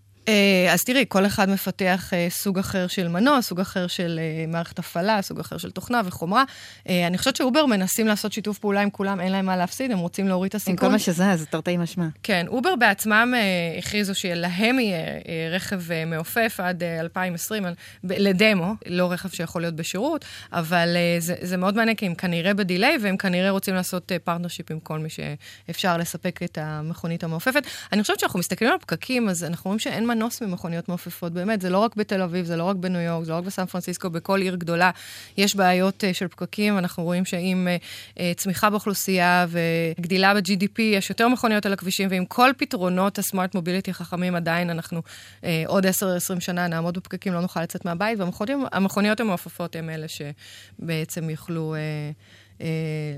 אז 0.73 0.83
תראי, 0.83 1.05
כל 1.07 1.25
אחד 1.25 1.49
מפתח 1.49 2.11
סוג 2.29 2.59
אחר 2.59 2.87
של 2.87 3.07
מנוע, 3.07 3.41
סוג 3.41 3.59
אחר 3.59 3.87
של 3.87 4.19
מערכת 4.47 4.79
הפעלה, 4.79 5.21
סוג 5.21 5.39
אחר 5.39 5.57
של 5.57 5.71
תוכנה 5.71 6.01
וחומרה. 6.05 6.43
אני 6.89 7.17
חושבת 7.17 7.35
שאובר 7.35 7.65
מנסים 7.65 8.07
לעשות 8.07 8.33
שיתוף 8.33 8.59
פעולה 8.59 8.81
עם 8.81 8.89
כולם, 8.89 9.19
אין 9.19 9.31
להם 9.31 9.45
מה 9.45 9.57
להפסיד, 9.57 9.91
הם 9.91 9.99
רוצים 9.99 10.27
להוריד 10.27 10.49
את 10.49 10.55
הסיכון. 10.55 10.73
עם 10.73 10.77
כל 10.77 10.87
מה 10.87 10.99
שזה, 10.99 11.31
אז 11.31 11.45
תרתי 11.49 11.77
משמע. 11.77 12.07
כן, 12.23 12.45
אובר 12.47 12.75
בעצמם 12.75 13.33
הכריזו 13.77 14.15
שלהם 14.15 14.79
יהיה 14.79 15.03
רכב 15.51 15.81
מעופף 16.05 16.59
עד 16.63 16.83
2020, 16.83 17.63
לדמו, 18.03 18.73
לא 18.85 19.11
רכב 19.11 19.29
שיכול 19.29 19.61
להיות 19.61 19.75
בשירות, 19.75 20.25
אבל 20.53 20.97
זה, 21.19 21.35
זה 21.41 21.57
מאוד 21.57 21.75
מעניין, 21.75 21.95
כי 21.95 22.05
הם 22.05 22.15
כנראה 22.15 22.53
ב 22.53 22.60
delay, 22.60 22.97
והם 23.01 23.17
כנראה 23.17 23.49
רוצים 23.49 23.75
לעשות 23.75 24.11
partnership 24.23 24.71
עם 24.71 24.79
כל 24.79 24.99
מי 24.99 25.09
שאפשר 25.09 25.97
לספק 25.97 26.39
את 26.43 26.57
המכונית 26.61 27.23
המעופפת. 27.23 27.63
אני 27.93 28.01
חושבת 28.01 28.19
שאנחנו 28.19 28.39
מסתכלים 28.39 28.71
על 28.71 28.77
פקקים, 28.77 29.29
אז 29.29 29.43
אנחנו 29.43 29.67
רואים 29.67 29.79
שאין 29.79 30.05
מנוס 30.15 30.41
ממכוניות 30.41 30.89
מעופפות, 30.89 31.33
באמת, 31.33 31.61
זה 31.61 31.69
לא 31.69 31.77
רק 31.77 31.95
בתל 31.95 32.21
אביב, 32.21 32.45
זה 32.45 32.55
לא 32.55 32.63
רק 32.63 32.75
בניו 32.75 33.01
יורק, 33.01 33.25
זה 33.25 33.31
לא 33.31 33.37
רק 33.37 33.43
בסן 33.43 33.65
פרנסיסקו, 33.65 34.09
בכל 34.09 34.41
עיר 34.41 34.55
גדולה 34.55 34.91
יש 35.37 35.55
בעיות 35.55 36.03
uh, 36.03 36.13
של 36.13 36.27
פקקים, 36.27 36.77
אנחנו 36.77 37.03
רואים 37.03 37.25
שעם 37.25 37.67
uh, 37.67 38.15
uh, 38.15 38.19
צמיחה 38.37 38.69
באוכלוסייה 38.69 39.45
וגדילה 39.49 40.33
ב-GDP, 40.33 40.81
יש 40.81 41.09
יותר 41.09 41.27
מכוניות 41.27 41.65
על 41.65 41.73
הכבישים, 41.73 42.07
ועם 42.11 42.25
כל 42.25 42.51
פתרונות 42.57 43.19
ה 43.19 43.25
smart 43.25 43.55
mobility 43.55 43.91
החכמים, 43.91 44.35
עדיין 44.35 44.69
אנחנו 44.69 45.01
uh, 45.41 45.45
עוד 45.67 45.85
10-20 45.85 45.89
שנה 46.39 46.67
נעמוד 46.67 46.97
בפקקים, 46.97 47.33
לא 47.33 47.41
נוכל 47.41 47.61
לצאת 47.61 47.85
מהבית, 47.85 48.19
והמכוניות 48.19 49.19
המעופפות 49.19 49.75
הן 49.75 49.89
אלה 49.89 50.07
שבעצם 50.07 51.29
יוכלו... 51.29 51.75
Uh, 51.75 52.44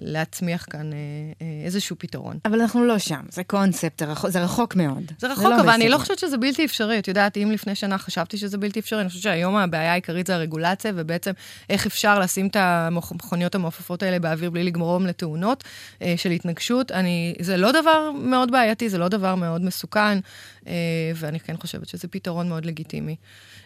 להצמיח 0.02 0.66
כאן 0.70 0.94
אה, 0.94 0.98
אה, 1.42 1.66
איזשהו 1.66 1.96
פתרון. 2.00 2.38
אבל 2.46 2.62
אנחנו 2.62 2.86
לא 2.86 2.98
שם, 2.98 3.22
זה 3.30 3.44
קונספט, 3.44 4.00
זה 4.00 4.06
רחוק, 4.06 4.30
זה 4.30 4.44
רחוק 4.44 4.76
מאוד. 4.76 5.12
זה 5.20 5.28
רחוק, 5.28 5.48
זה 5.48 5.56
אבל 5.56 5.66
לא 5.66 5.76
אני 5.76 5.90
לא 5.90 5.98
חושבת 5.98 6.20
שזה 6.20 6.38
בלתי 6.38 6.66
אפשרי. 6.66 7.00
את 7.00 7.08
יודעת, 7.08 7.38
אם 7.38 7.52
לפני 7.52 7.76
שנה 7.76 7.98
חשבתי 7.98 8.38
שזה 8.38 8.58
בלתי 8.58 8.80
אפשרי, 8.80 9.02
אני 9.02 9.10
חושבת 9.10 9.24
שהיום 9.24 9.56
הבעיה 9.56 9.92
העיקרית 9.92 10.28
זה 10.28 10.36
הרגולציה, 10.36 10.92
ובעצם 10.96 11.32
איך 11.70 11.86
אפשר 11.86 12.20
לשים 12.20 12.48
את 12.48 12.56
המכוניות 12.60 13.56
המעופפות 13.56 14.04
האלה 14.04 14.20
באוויר 14.20 14.50
בלי 14.50 14.64
לגמרום 14.64 15.08
לתאונות 15.08 15.64
אה, 16.02 16.14
של 16.18 16.32
התנגשות. 16.32 16.92
אני, 16.92 17.36
זה 17.40 17.58
לא 17.58 17.72
דבר 17.72 18.12
מאוד 18.12 18.52
בעייתי, 18.52 18.90
זה 18.90 18.98
לא 18.98 19.08
דבר 19.08 19.36
מאוד 19.36 19.62
מסוכן, 19.62 20.20
אה, 20.68 20.74
ואני 21.16 21.40
כן 21.40 21.58
חושבת 21.58 21.88
שזה 21.88 22.08
פתרון 22.08 22.50
מאוד 22.50 22.66
לגיטימי. 22.66 23.16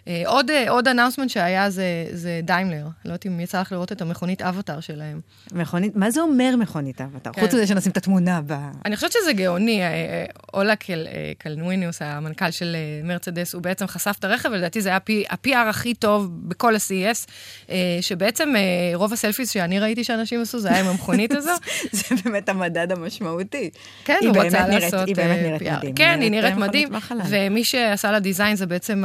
אה, 0.08 0.24
עוד, 0.26 0.52
אה, 0.52 0.70
עוד 0.70 0.88
announcement 0.88 1.30
שהיה 1.30 1.70
זה, 1.70 2.06
זה 2.12 2.40
דיימלר. 2.44 2.84
לא 2.84 2.90
יודעת 3.06 3.26
אם 3.26 3.40
יצא 3.40 3.62
לך 3.62 3.72
לראות 3.72 3.92
את 3.92 4.02
המכונית 4.02 4.42
אבטאר 4.42 4.80
שלהם. 4.80 5.22
מכונית, 5.62 5.96
מה 5.96 6.12
זה 6.12 6.22
אומר 6.22 6.56
מכונית 6.58 7.02
אבטאר? 7.02 7.34
כן. 7.34 7.42
חוץ 7.42 7.54
מזה 7.54 7.68
שנשים 7.68 7.92
את 7.92 7.98
התמונה 7.98 8.42
ב... 8.46 8.54
אני 8.86 8.96
חושבת 8.96 9.12
שזה 9.12 9.34
גאוני. 9.34 9.82
אה, 9.82 10.26
אולה 10.54 10.76
קל, 10.76 11.08
קלניוס, 11.38 12.02
המנכ"ל 12.02 12.52
של 12.52 12.76
מרצדס, 13.04 13.54
הוא 13.54 13.62
בעצם 13.62 13.88
חשף 13.88 14.16
את 14.20 14.24
הרכב, 14.24 14.50
ולדעתי 14.52 14.82
זה 14.82 14.90
היה 14.90 15.00
ה-PR 15.30 15.70
הכי 15.70 15.94
טוב 15.94 16.30
בכל 16.50 16.76
ה-CES, 16.76 17.28
שבעצם 18.02 18.54
רוב 18.96 19.14
ה 19.14 19.19
selfies 19.19 19.52
שאני 19.52 19.80
ראיתי 19.80 20.04
שאנשים 20.04 20.42
עשו, 20.42 20.60
זה 20.60 20.70
היה 20.70 20.80
עם 20.80 20.88
המכונית 20.88 21.32
הזו. 21.38 21.52
זה 21.92 22.16
באמת 22.24 22.50
המדד 22.50 22.92
המשמעותי. 22.92 23.70
כן, 24.06 24.20
הוא 24.28 24.38
רצה 24.38 24.68
לעשות 24.68 25.08
היא 25.08 25.16
באמת 25.16 25.40
נראית 25.42 25.62
מדהים. 25.62 25.96
כן, 25.96 26.20
היא 26.22 26.32
נראית 26.32 26.56
מדהים, 26.56 26.90
ומי 27.30 27.64
שעשה 27.64 28.12
לה 28.12 28.20
דיזיין 28.20 28.56
זה 28.56 28.66
בעצם 28.66 29.04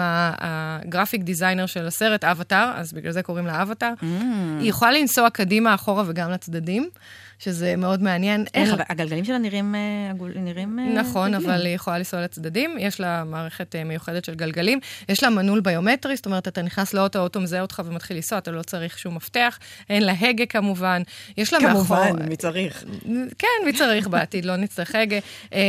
גרפיק 0.88 1.22
דיזיינר 1.22 1.66
של 1.66 1.86
הסרט, 1.86 2.24
אבטאר, 2.24 2.72
אז 2.74 2.92
בגלל 2.92 3.12
זה 3.12 3.22
קוראים 3.22 3.46
לה 3.46 3.62
אבטאר. 3.62 3.92
Mm. 4.00 4.04
היא 4.60 4.68
יכולה 4.70 4.92
לנסוע 4.92 5.30
קדימה, 5.30 5.74
אחורה 5.74 6.04
וגם 6.06 6.30
לצדדים. 6.48 6.90
שזה 7.38 7.76
מאוד 7.76 8.02
מעניין. 8.02 8.44
איך, 8.54 8.72
אבל 8.72 8.82
הגלגלים 8.88 9.24
שלה 9.24 9.38
נראים... 9.38 9.74
אה, 9.74 10.12
נראים 10.34 10.78
אה, 10.78 10.84
נכון, 10.84 11.34
רגילים. 11.34 11.50
אבל 11.50 11.66
היא 11.66 11.74
יכולה 11.74 11.98
לנסוע 11.98 12.20
לצדדים. 12.20 12.76
יש 12.78 13.00
לה 13.00 13.24
מערכת 13.24 13.76
אה, 13.76 13.84
מיוחדת 13.84 14.24
של 14.24 14.34
גלגלים. 14.34 14.80
יש 15.08 15.22
לה 15.22 15.30
מנעול 15.30 15.60
ביומטרי, 15.60 16.16
זאת 16.16 16.26
אומרת, 16.26 16.48
אתה 16.48 16.62
נכנס 16.62 16.94
לאוטו, 16.94 17.18
האוטו 17.18 17.40
מזהה 17.40 17.60
אותך 17.60 17.82
ומתחיל 17.84 18.16
לנסוע, 18.16 18.38
אתה 18.38 18.50
לא 18.50 18.62
צריך 18.62 18.98
שום 18.98 19.14
מפתח. 19.14 19.58
אין 19.90 20.02
לה 20.02 20.12
הגה 20.20 20.46
כמובן. 20.46 21.02
יש 21.36 21.52
לה 21.52 21.58
מאחור... 21.58 21.96
כמובן, 21.96 22.28
מי 22.28 22.36
צריך? 22.36 22.84
כן, 23.38 23.64
מי 23.64 23.72
צריך 23.72 24.08
בעתיד, 24.08 24.44
לא 24.44 24.56
נצטרך 24.56 24.94
הגה. 24.94 25.18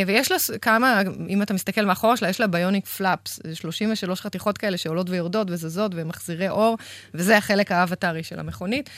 ויש 0.07 0.31
לה 0.31 0.37
כמה, 0.61 1.01
אם 1.29 1.41
אתה 1.41 1.53
מסתכל 1.53 1.85
מאחורה 1.85 2.17
שלה, 2.17 2.29
יש 2.29 2.39
לה 2.39 2.47
ביוניק 2.47 2.85
פלאפס. 2.85 3.39
33 3.53 4.21
חתיכות 4.21 4.57
כאלה 4.57 4.77
שעולות 4.77 5.09
ויורדות 5.09 5.51
וזזות 5.51 5.91
ומחזירי 5.95 6.49
אור, 6.49 6.77
וזה 7.13 7.37
החלק 7.37 7.71
האבטרי 7.71 8.23
של 8.23 8.39
המכונית. 8.39 8.89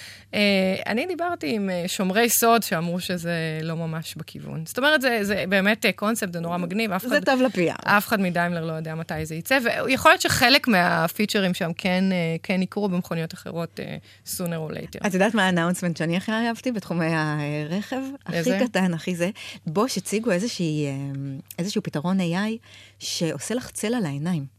אני 0.87 1.05
דיברתי 1.05 1.55
עם 1.55 1.69
שומרי 1.87 2.29
סוד 2.29 2.58
מאוד 2.59 2.63
שאמרו 2.63 2.99
שזה 2.99 3.59
לא 3.63 3.75
ממש 3.75 4.15
בכיוון. 4.15 4.63
זאת 4.65 4.77
אומרת, 4.77 5.01
זה, 5.01 5.19
זה 5.21 5.43
באמת 5.49 5.85
קונספט, 5.95 6.33
זה 6.33 6.39
נורא 6.39 6.57
מגניב. 6.57 6.97
זה 6.97 7.07
אחד, 7.07 7.25
טוב 7.25 7.41
לפיה. 7.41 7.75
אף 7.83 8.07
אחד 8.07 8.19
מדיימלר 8.19 8.65
לא 8.65 8.73
יודע 8.73 8.95
מתי 8.95 9.25
זה 9.25 9.35
יצא, 9.35 9.59
ויכול 9.63 10.11
להיות 10.11 10.21
שחלק 10.21 10.67
מהפיצ'רים 10.67 11.53
שם 11.53 11.71
כן, 11.77 12.03
אה, 12.11 12.35
כן 12.43 12.61
יקרו 12.61 12.89
במכוניות 12.89 13.33
אחרות 13.33 13.79
אה, 13.79 13.97
sooner 14.25 14.69
or 14.69 14.73
later. 14.73 15.07
את 15.07 15.13
יודעת 15.13 15.33
מה 15.33 15.45
האנאונסמנט 15.45 15.97
שאני 15.97 16.17
הכי 16.17 16.31
אהבתי 16.31 16.71
בתחומי 16.71 17.05
הרכב? 17.13 18.01
איזה? 18.33 18.55
הכי 18.55 18.65
קטן, 18.67 18.93
הכי 18.93 19.15
זה. 19.15 19.29
בוש 19.67 19.97
הציגו 19.97 20.31
אה, 20.31 20.37
איזשהו 21.59 21.83
פתרון 21.83 22.19
AI 22.19 22.57
שעושה 22.99 23.55
לך 23.55 23.71
צל 23.71 23.93
על 23.95 24.05
העיניים. 24.05 24.58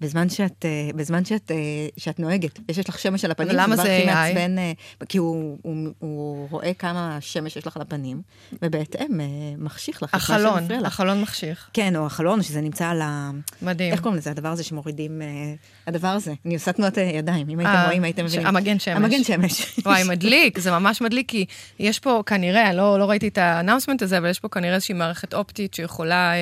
בזמן 0.00 0.28
שאת, 0.28 0.64
אה, 0.64 0.90
בזמן 0.94 1.24
שאת, 1.24 1.50
אה, 1.50 1.56
שאת 1.96 2.18
נוהגת, 2.18 2.58
יש 2.68 2.88
לך 2.88 2.98
שמש 2.98 3.24
על 3.24 3.30
הפנים. 3.30 3.50
ולמה 3.50 3.76
זה 3.76 3.98
AI? 4.02 4.06
מעצבן, 4.06 4.58
אה, 4.58 4.72
כי 5.08 5.18
הוא, 5.18 5.58
הוא, 5.62 5.88
הוא 5.98 6.48
רואה 6.50 6.74
כמה 6.74 7.18
שמש 7.20 7.56
יש 7.56 7.66
לך 7.66 7.76
על 7.76 7.82
הפנים, 7.82 8.22
ובהתאם 8.62 9.20
מחשיך 9.58 10.02
לך. 10.02 10.14
החלון, 10.14 10.62
החלון 10.84 11.20
מחשיך. 11.20 11.70
כן, 11.72 11.96
או 11.96 12.06
החלון, 12.06 12.42
שזה 12.42 12.60
נמצא 12.60 12.86
על 12.86 13.00
ה... 13.02 13.30
מדהים. 13.62 13.92
איך 13.92 14.00
קוראים 14.00 14.18
לזה? 14.18 14.30
הדבר 14.30 14.48
הזה 14.48 14.64
שמורידים... 14.64 15.22
הדבר 15.86 16.08
הזה. 16.08 16.32
אני 16.46 16.54
עושה 16.54 16.72
תנועות 16.72 16.96
ידיים, 16.96 17.48
אם 17.48 17.58
הייתם 17.58 17.82
רואים, 17.86 18.04
הייתם 18.04 18.24
מבינים. 18.24 18.46
המגן 18.46 18.78
שמש. 18.78 18.96
המגן 18.96 19.24
שמש. 19.24 19.78
וואי, 19.84 20.02
מדליק, 20.08 20.58
זה 20.58 20.70
ממש 20.70 21.00
מדליק, 21.00 21.28
כי 21.28 21.44
יש 21.78 21.98
פה 21.98 22.22
כנראה, 22.26 22.72
לא, 22.72 22.98
לא 22.98 23.10
ראיתי 23.10 23.28
את 23.28 23.38
האנאונסמנט 23.38 24.02
הזה, 24.02 24.18
אבל 24.18 24.30
יש 24.30 24.40
פה 24.40 24.48
כנראה 24.48 24.74
איזושהי 24.74 24.94
מערכת 24.94 25.34
אופטית 25.34 25.74
שיכולה, 25.74 26.32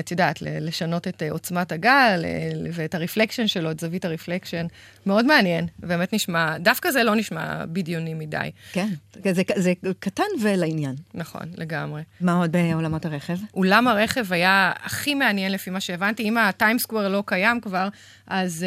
את 0.00 0.10
יודעת, 0.10 0.42
לשנות 0.42 1.08
את 1.08 1.22
עוצמת 1.30 1.72
הגל, 1.72 2.24
ואת 2.72 2.94
הרפלקשן 2.94 3.46
שלו, 3.46 3.70
את 3.70 3.80
זווית 3.80 4.04
הרפלקשן. 4.04 4.66
מאוד 5.06 5.26
מעניין, 5.26 5.66
באמת 5.78 6.12
נשמע, 6.12 6.58
דווקא 6.58 6.90
זה 6.90 7.02
לא 7.02 7.14
נשמע 7.14 7.64
בדיוני 7.66 8.14
מדי. 8.14 8.50
כן, 8.72 8.88
זה, 9.30 9.42
זה 9.56 9.72
קטן 9.98 10.22
ולעניין. 10.42 10.94
נכון, 11.14 11.42
לגמרי. 11.56 12.02
מה 12.20 12.32
עוד 12.32 12.52
בעולמות 12.52 13.06
הרכב? 13.06 13.36
אולם 13.54 13.88
הרכב 13.88 14.32
היה 14.32 14.72
הכי 14.82 15.14
מעניין 15.14 15.52
לפי 15.52 15.70
מה 15.70 15.80
שהבנתי. 15.80 16.22
אם 16.22 16.38
הטיימסקוור 16.38 17.08
לא 17.08 17.22
קיים 17.26 17.60
כבר, 17.60 17.88
אז, 18.26 18.66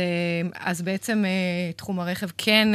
אז 0.60 0.82
בעצם 0.82 1.24
תחום 1.76 2.00
הרכב 2.00 2.28
כן, 2.38 2.68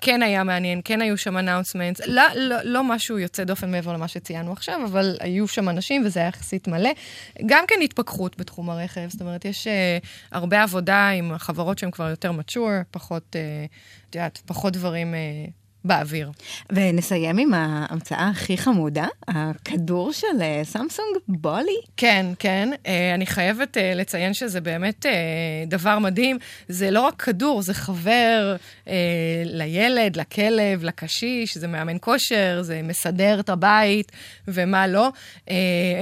כן 0.00 0.22
היה 0.22 0.44
מעניין, 0.44 0.80
כן 0.84 1.00
היו 1.00 1.16
שם 1.16 1.38
אנאונסמנטס. 1.38 2.00
לא, 2.06 2.22
לא, 2.34 2.56
לא 2.64 2.84
משהו 2.84 3.18
יוצא 3.18 3.44
דופן 3.44 3.70
מעבר 3.70 3.92
למה 3.92 4.08
שציינו 4.08 4.52
עכשיו, 4.52 4.80
אבל 4.84 5.16
היו 5.20 5.48
שם 5.48 5.68
אנשים 5.68 6.02
וזה 6.06 6.20
היה 6.20 6.28
יחסית 6.28 6.68
מלא. 6.68 6.90
גם 7.46 7.64
כן 7.68 7.74
התפכחות 7.84 8.38
בתחום 8.38 8.70
הרכב, 8.70 9.08
זאת 9.08 9.20
אומרת, 9.20 9.44
יש 9.44 9.68
הרבה 10.40 10.62
עבודה 10.62 11.08
עם 11.08 11.38
חברות 11.38 11.78
שהן 11.78 11.90
כבר 11.90 12.08
יותר 12.08 12.30
mature, 12.30 12.84
פחות, 12.90 13.36
uh, 13.36 13.70
את 14.08 14.14
יודעת, 14.14 14.42
פחות 14.46 14.72
דברים 14.72 15.14
uh, 15.14 15.50
באוויר. 15.84 16.30
ונסיים 16.70 17.38
עם 17.38 17.54
ההמצאה 17.54 18.28
הכי 18.28 18.58
חמודה, 18.58 19.06
הכדור 19.28 20.12
של 20.12 20.26
אה, 20.40 20.60
סמסונג 20.64 21.16
בולי. 21.28 21.80
כן, 21.96 22.26
כן. 22.38 22.68
אה, 22.86 23.14
אני 23.14 23.26
חייבת 23.26 23.76
אה, 23.76 23.94
לציין 23.94 24.34
שזה 24.34 24.60
באמת 24.60 25.06
דבר 25.66 25.98
מדהים. 25.98 26.38
זה 26.68 26.90
לא 26.90 27.00
רק 27.00 27.22
כדור, 27.22 27.62
זה 27.62 27.74
חבר 27.74 28.56
לילד, 29.44 30.16
לכלב, 30.16 30.84
לקשיש, 30.84 31.58
זה 31.58 31.68
מאמן 31.68 31.96
כושר, 32.00 32.62
זה 32.62 32.80
מסדר 32.84 33.40
את 33.40 33.48
הבית 33.48 34.12
ומה 34.48 34.86
לא. 34.86 35.12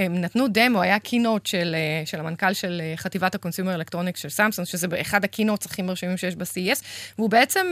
הם 0.05 0.21
נתנו 0.21 0.49
דמו, 0.49 0.83
היה 0.83 0.99
keynote 0.99 1.47
של, 1.47 1.77
של 2.05 2.21
המנכ"ל 2.21 2.53
של 2.53 2.83
חטיבת 2.97 3.35
ה 3.35 3.39
consumer 3.39 3.75
electronics 3.75 4.21
של 4.21 4.29
סמסונג, 4.29 4.69
שזה 4.69 4.87
אחד 5.01 5.25
ה 5.25 5.29
keynotes 5.29 5.67
הכי 5.67 5.83
מרשימים 5.83 6.17
שיש 6.17 6.37
ב-CES, 6.37 6.83
והוא 7.19 7.31
בעצם 7.31 7.67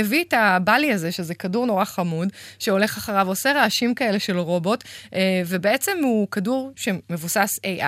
הביא 0.00 0.24
את 0.24 0.34
הבלי 0.36 0.92
הזה, 0.92 1.12
שזה 1.12 1.34
כדור. 1.34 1.51
כדור 1.52 1.66
נורא 1.66 1.84
חמוד, 1.84 2.28
שהולך 2.58 2.96
אחריו, 2.96 3.28
עושה 3.28 3.52
רעשים 3.52 3.94
כאלה 3.94 4.18
של 4.18 4.38
רובוט, 4.38 4.84
אה, 5.14 5.42
ובעצם 5.46 5.98
הוא 6.02 6.28
כדור 6.30 6.72
שמבוסס 6.76 7.58
AI, 7.64 7.82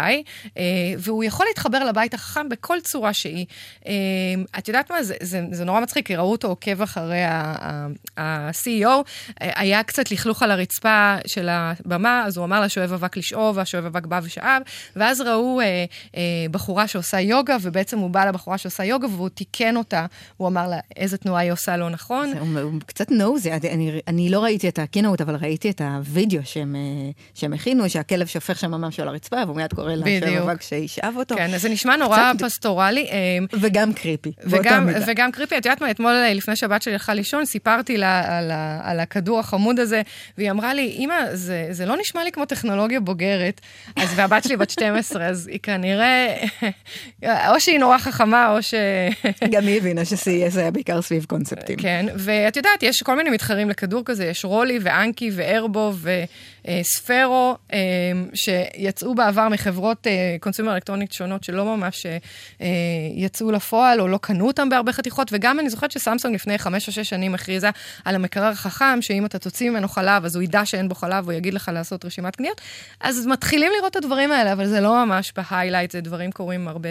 אה, 0.58 0.62
והוא 0.98 1.24
יכול 1.24 1.46
להתחבר 1.46 1.84
לבית 1.84 2.14
החכם 2.14 2.48
בכל 2.48 2.80
צורה 2.80 3.12
שהיא. 3.12 3.46
אה, 3.86 3.92
את 4.58 4.68
יודעת 4.68 4.90
מה, 4.90 5.02
זה, 5.02 5.14
זה, 5.20 5.40
זה 5.50 5.64
נורא 5.64 5.80
מצחיק, 5.80 6.06
כי 6.06 6.16
ראו 6.16 6.32
אותו 6.32 6.48
עוקב 6.48 6.82
אחרי 6.82 7.22
ה-CEO, 8.16 8.88
היה 9.40 9.82
קצת 9.82 10.10
לכלוך 10.10 10.42
על 10.42 10.50
הרצפה 10.50 11.16
של 11.26 11.48
הבמה, 11.50 12.24
אז 12.26 12.36
הוא 12.36 12.44
אמר 12.44 12.60
לשואב 12.60 12.92
אבק 12.92 13.16
לשאוב, 13.16 13.56
והשואב 13.56 13.84
אבק 13.84 14.06
בא 14.06 14.20
ושאב, 14.22 14.62
ואז 14.96 15.20
ראו 15.20 15.60
בחורה 16.50 16.86
שעושה 16.88 17.20
יוגה, 17.20 17.56
ובעצם 17.60 17.98
הוא 17.98 18.10
בא 18.10 18.24
לבחורה 18.24 18.58
שעושה 18.58 18.84
יוגה, 18.84 19.06
והוא 19.06 19.28
תיקן 19.28 19.76
אותה, 19.76 20.06
הוא 20.36 20.48
אמר 20.48 20.68
לה 20.68 20.78
איזה 20.96 21.16
תנועה 21.18 21.42
היא 21.42 21.52
עושה 21.52 21.76
לא 21.76 21.90
נכון. 21.90 22.30
זה, 22.34 22.40
הוא, 22.40 22.58
הוא 22.58 22.80
קצת 22.86 23.10
נוזי, 23.10 23.53
אני, 23.70 24.00
אני 24.08 24.28
לא 24.28 24.40
ראיתי 24.40 24.68
את 24.68 24.78
הקינאות, 24.78 25.20
אבל 25.20 25.36
ראיתי 25.36 25.70
את 25.70 25.80
הוידאו 25.80 26.40
שהם, 26.44 26.76
אה, 26.76 27.10
שהם 27.34 27.52
הכינו, 27.52 27.90
שהכלב 27.90 28.26
שופך 28.26 28.58
שם 28.58 28.70
ממש 28.70 29.00
על 29.00 29.08
הרצפה, 29.08 29.36
והוא 29.46 29.56
מיד 29.56 29.72
קורא 29.72 29.94
לשאבק 29.94 30.62
שישאב 30.62 31.14
אותו. 31.16 31.36
כן, 31.36 31.54
אז 31.54 31.62
זה 31.62 31.68
נשמע 31.68 31.96
נורא 31.96 32.32
קצת... 32.34 32.44
פסטורלי. 32.44 33.06
אה, 33.10 33.38
וגם 33.60 33.92
קריפי, 33.92 34.32
וגם, 34.42 34.88
וגם 35.06 35.32
קריפי. 35.32 35.58
את 35.58 35.66
יודעת 35.66 35.80
מה, 35.80 35.90
אתמול, 35.90 36.12
אה, 36.12 36.34
לפני 36.34 36.56
שהבת 36.56 36.82
שלי 36.82 36.92
הלכה 36.92 37.14
לישון, 37.14 37.44
סיפרתי 37.44 37.96
לה 37.96 38.38
על, 38.38 38.50
ה, 38.50 38.80
על 38.82 39.00
הכדור 39.00 39.40
החמוד 39.40 39.80
הזה, 39.80 40.02
והיא 40.38 40.50
אמרה 40.50 40.74
לי, 40.74 40.96
אמא, 40.98 41.14
זה, 41.32 41.66
זה 41.70 41.86
לא 41.86 41.96
נשמע 41.96 42.24
לי 42.24 42.32
כמו 42.32 42.44
טכנולוגיה 42.44 43.00
בוגרת. 43.00 43.60
אז 43.96 44.08
והבת 44.16 44.44
שלי 44.44 44.56
בת 44.56 44.70
12, 44.70 45.26
אז 45.26 45.46
היא 45.46 45.60
כנראה, 45.62 46.36
או 47.50 47.60
שהיא 47.60 47.78
נורא 47.78 47.98
חכמה, 47.98 48.52
או 48.52 48.62
ש... 48.62 48.74
גם 49.50 49.66
היא 49.66 49.76
הבינה 49.76 50.04
ש-CES 50.04 50.58
היה 50.58 50.70
בעיקר 50.70 51.02
סביב 51.02 51.24
קונספטים. 51.24 51.76
כן, 51.76 52.06
ואת 52.16 52.56
יודעת, 52.56 52.82
יש 52.82 53.02
כל 53.02 53.16
מיני 53.16 53.30
מתחרים. 53.44 53.70
לכדור 53.70 54.02
כזה, 54.04 54.24
יש 54.24 54.44
רולי 54.44 54.78
ואנקי 54.82 55.30
וארבו 55.32 55.92
וספרו, 56.64 57.56
אה, 57.72 57.78
שיצאו 58.34 59.14
בעבר 59.14 59.48
מחברות 59.48 60.06
אה, 60.06 60.36
אלקטרונית 60.72 61.12
שונות 61.12 61.44
שלא 61.44 61.76
ממש 61.76 62.06
אה, 62.60 62.66
יצאו 63.14 63.52
לפועל 63.52 64.00
או 64.00 64.08
לא 64.08 64.18
קנו 64.18 64.46
אותם 64.46 64.68
בהרבה 64.68 64.92
חתיכות, 64.92 65.28
וגם 65.32 65.60
אני 65.60 65.70
זוכרת 65.70 65.90
שסמסונג 65.90 66.34
לפני 66.34 66.58
חמש 66.58 66.88
או 66.88 66.92
שש 66.92 67.08
שנים 67.08 67.34
הכריזה 67.34 67.70
על 68.04 68.14
המקרר 68.14 68.50
החכם, 68.50 68.98
שאם 69.02 69.26
אתה 69.26 69.38
תוציא 69.38 69.70
ממנו 69.70 69.88
חלב, 69.88 70.24
אז 70.24 70.36
הוא 70.36 70.42
ידע 70.42 70.64
שאין 70.64 70.88
בו 70.88 70.94
חלב, 70.94 71.24
הוא 71.24 71.32
יגיד 71.32 71.54
לך 71.54 71.70
לעשות 71.74 72.04
רשימת 72.04 72.36
קניות. 72.36 72.60
אז 73.00 73.26
מתחילים 73.26 73.72
לראות 73.78 73.90
את 73.90 73.96
הדברים 73.96 74.32
האלה, 74.32 74.52
אבל 74.52 74.66
זה 74.66 74.80
לא 74.80 75.04
ממש 75.04 75.32
ב 75.36 75.41
highlight, 75.41 75.90
זה 75.90 76.00
דברים 76.00 76.32
קורים 76.32 76.68
הרבה 76.68 76.88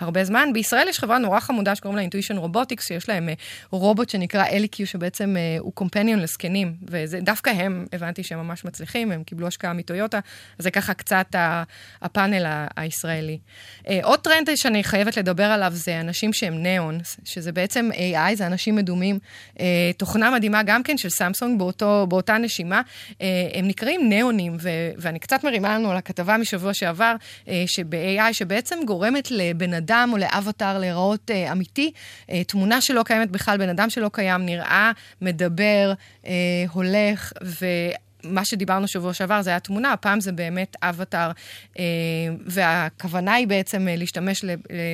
הרבה 0.00 0.24
זמן. 0.24 0.48
בישראל 0.52 0.88
יש 0.88 0.98
חברה 0.98 1.18
נורא 1.18 1.40
חמודה 1.40 1.74
שקוראים 1.74 1.96
לה 1.96 2.02
Intuition 2.02 2.36
Robotics, 2.36 2.88
שיש 2.88 3.08
להם 3.08 3.28
uh, 3.28 3.66
רובוט 3.70 4.10
שנקרא 4.10 4.44
ElliQ, 4.46 4.86
שבעצם 4.86 5.36
uh, 5.36 5.60
הוא 5.62 5.72
companion 5.72 6.18
לזקנים, 6.20 6.74
ודווקא 6.88 7.50
הם, 7.50 7.86
הבנתי 7.92 8.22
שהם 8.22 8.38
ממש 8.38 8.64
מצליחים, 8.64 9.12
הם 9.12 9.22
קיבלו 9.24 9.46
השקעה 9.46 9.72
מטויוטה, 9.72 10.20
זה 10.58 10.70
ככה 10.70 10.94
קצת 10.94 11.26
הפאנל 12.02 12.46
הישראלי. 12.76 13.38
Uh, 13.84 13.88
עוד 14.02 14.20
טרנד 14.20 14.50
שאני 14.54 14.84
חייבת 14.84 15.16
לדבר 15.16 15.44
עליו 15.44 15.72
זה 15.74 16.00
אנשים 16.00 16.32
שהם 16.32 16.62
ניאון, 16.62 16.98
שזה 17.24 17.52
בעצם 17.52 17.90
AI, 17.92 18.34
זה 18.34 18.46
אנשים 18.46 18.76
מדומים. 18.76 19.18
תוכנה 19.96 20.30
מדהימה 20.30 20.62
גם 20.62 20.82
כן 20.82 20.98
של 20.98 21.08
סמסונג 21.08 21.58
באותו, 21.58 22.06
באותה 22.08 22.38
נשימה. 22.38 22.82
הם 23.54 23.68
נקראים 23.68 24.08
ניאונים, 24.08 24.56
ואני 24.96 25.18
קצת 25.18 25.44
מרימה 25.44 25.78
לנו 25.78 25.90
על 25.90 25.96
הכתבה 25.96 26.36
משבוע 26.36 26.74
שעבר, 26.74 27.14
שב-AI, 27.66 28.32
שבעצם 28.32 28.78
גורמת 28.86 29.30
לבן 29.30 29.74
אדם 29.88 30.10
או 30.12 30.18
לאבטר 30.18 30.78
להיראות 30.78 31.30
אה, 31.30 31.52
אמיתי, 31.52 31.92
אה, 32.30 32.44
תמונה 32.44 32.80
שלא 32.80 33.02
קיימת 33.02 33.30
בכלל, 33.30 33.58
בן 33.58 33.68
אדם 33.68 33.90
שלא 33.90 34.10
קיים, 34.12 34.46
נראה, 34.46 34.92
מדבר, 35.22 35.92
אה, 36.26 36.32
הולך, 36.72 37.32
ו... 37.44 37.66
מה 38.28 38.44
שדיברנו 38.44 38.88
שבוע 38.88 39.14
שעבר 39.14 39.42
זה 39.42 39.50
היה 39.50 39.60
תמונה, 39.60 39.92
הפעם 39.92 40.20
זה 40.20 40.32
באמת 40.32 40.76
אבטאר, 40.82 41.30
אה, 41.78 41.84
והכוונה 42.46 43.34
היא 43.34 43.46
בעצם 43.46 43.88
אה, 43.88 43.96
להשתמש 43.96 44.44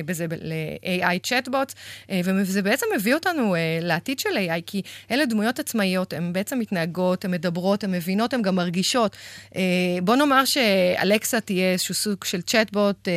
בזה 0.05 0.25
ל-AI 0.41 1.19
צ'טבוט, 1.23 1.73
אה, 2.09 2.21
וזה 2.23 2.61
בעצם 2.61 2.85
מביא 2.95 3.13
אותנו 3.13 3.55
לעתיד 3.81 4.19
של 4.19 4.29
AI, 4.29 4.61
כי 4.65 4.81
אלה 5.11 5.25
דמויות 5.25 5.59
עצמאיות, 5.59 6.13
הן 6.13 6.33
בעצם 6.33 6.59
מתנהגות, 6.59 7.25
הן 7.25 7.31
מדברות, 7.31 7.83
הן 7.83 7.91
מבינות, 7.91 8.33
הן 8.33 8.41
גם 8.41 8.55
מרגישות. 8.55 9.17
בוא 10.03 10.15
נאמר 10.15 10.45
שאלקסה 10.45 11.41
תהיה 11.41 11.71
איזשהו 11.71 11.95
סוג 11.95 12.23
של 12.23 12.41
צ'טבוט, 12.41 13.07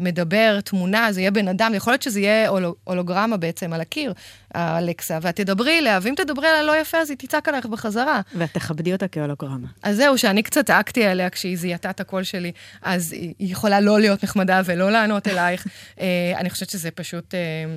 מדבר, 0.00 0.60
תמונה, 0.60 1.12
זה 1.12 1.20
יהיה 1.20 1.30
בן 1.30 1.48
אדם, 1.48 1.72
יכול 1.74 1.92
להיות 1.92 2.02
שזה 2.02 2.20
יהיה 2.20 2.48
הולוגרמה 2.84 3.36
בעצם 3.36 3.72
על 3.72 3.80
הקיר, 3.80 4.12
האלקסה, 4.54 5.18
ואת 5.22 5.36
תדברי 5.36 5.78
אליה, 5.78 5.98
ואם 6.02 6.14
תדברי 6.16 6.48
אליה 6.48 6.62
לא 6.62 6.76
יפה, 6.76 6.98
אז 6.98 7.10
היא 7.10 7.18
תצעק 7.18 7.48
עליך 7.48 7.66
בחזרה. 7.66 8.20
ואת 8.34 8.52
תכבדי 8.52 8.92
אותה 8.92 9.08
כהולוגרמה. 9.08 9.57
אז 9.82 9.96
זהו, 9.96 10.18
שאני 10.18 10.42
קצת 10.42 10.66
צעקתי 10.66 11.04
עליה 11.04 11.30
כשהיא 11.30 11.56
זיהתה 11.56 11.90
את 11.90 12.00
הקול 12.00 12.22
שלי, 12.22 12.52
אז 12.82 13.12
היא 13.12 13.34
יכולה 13.38 13.80
לא 13.80 14.00
להיות 14.00 14.24
נחמדה 14.24 14.60
ולא 14.64 14.90
לענות 14.90 15.28
אלייך. 15.28 15.66
uh, 15.66 16.00
אני 16.40 16.50
חושבת 16.50 16.70
שזה 16.70 16.90
פשוט, 16.90 17.34
uh, 17.34 17.36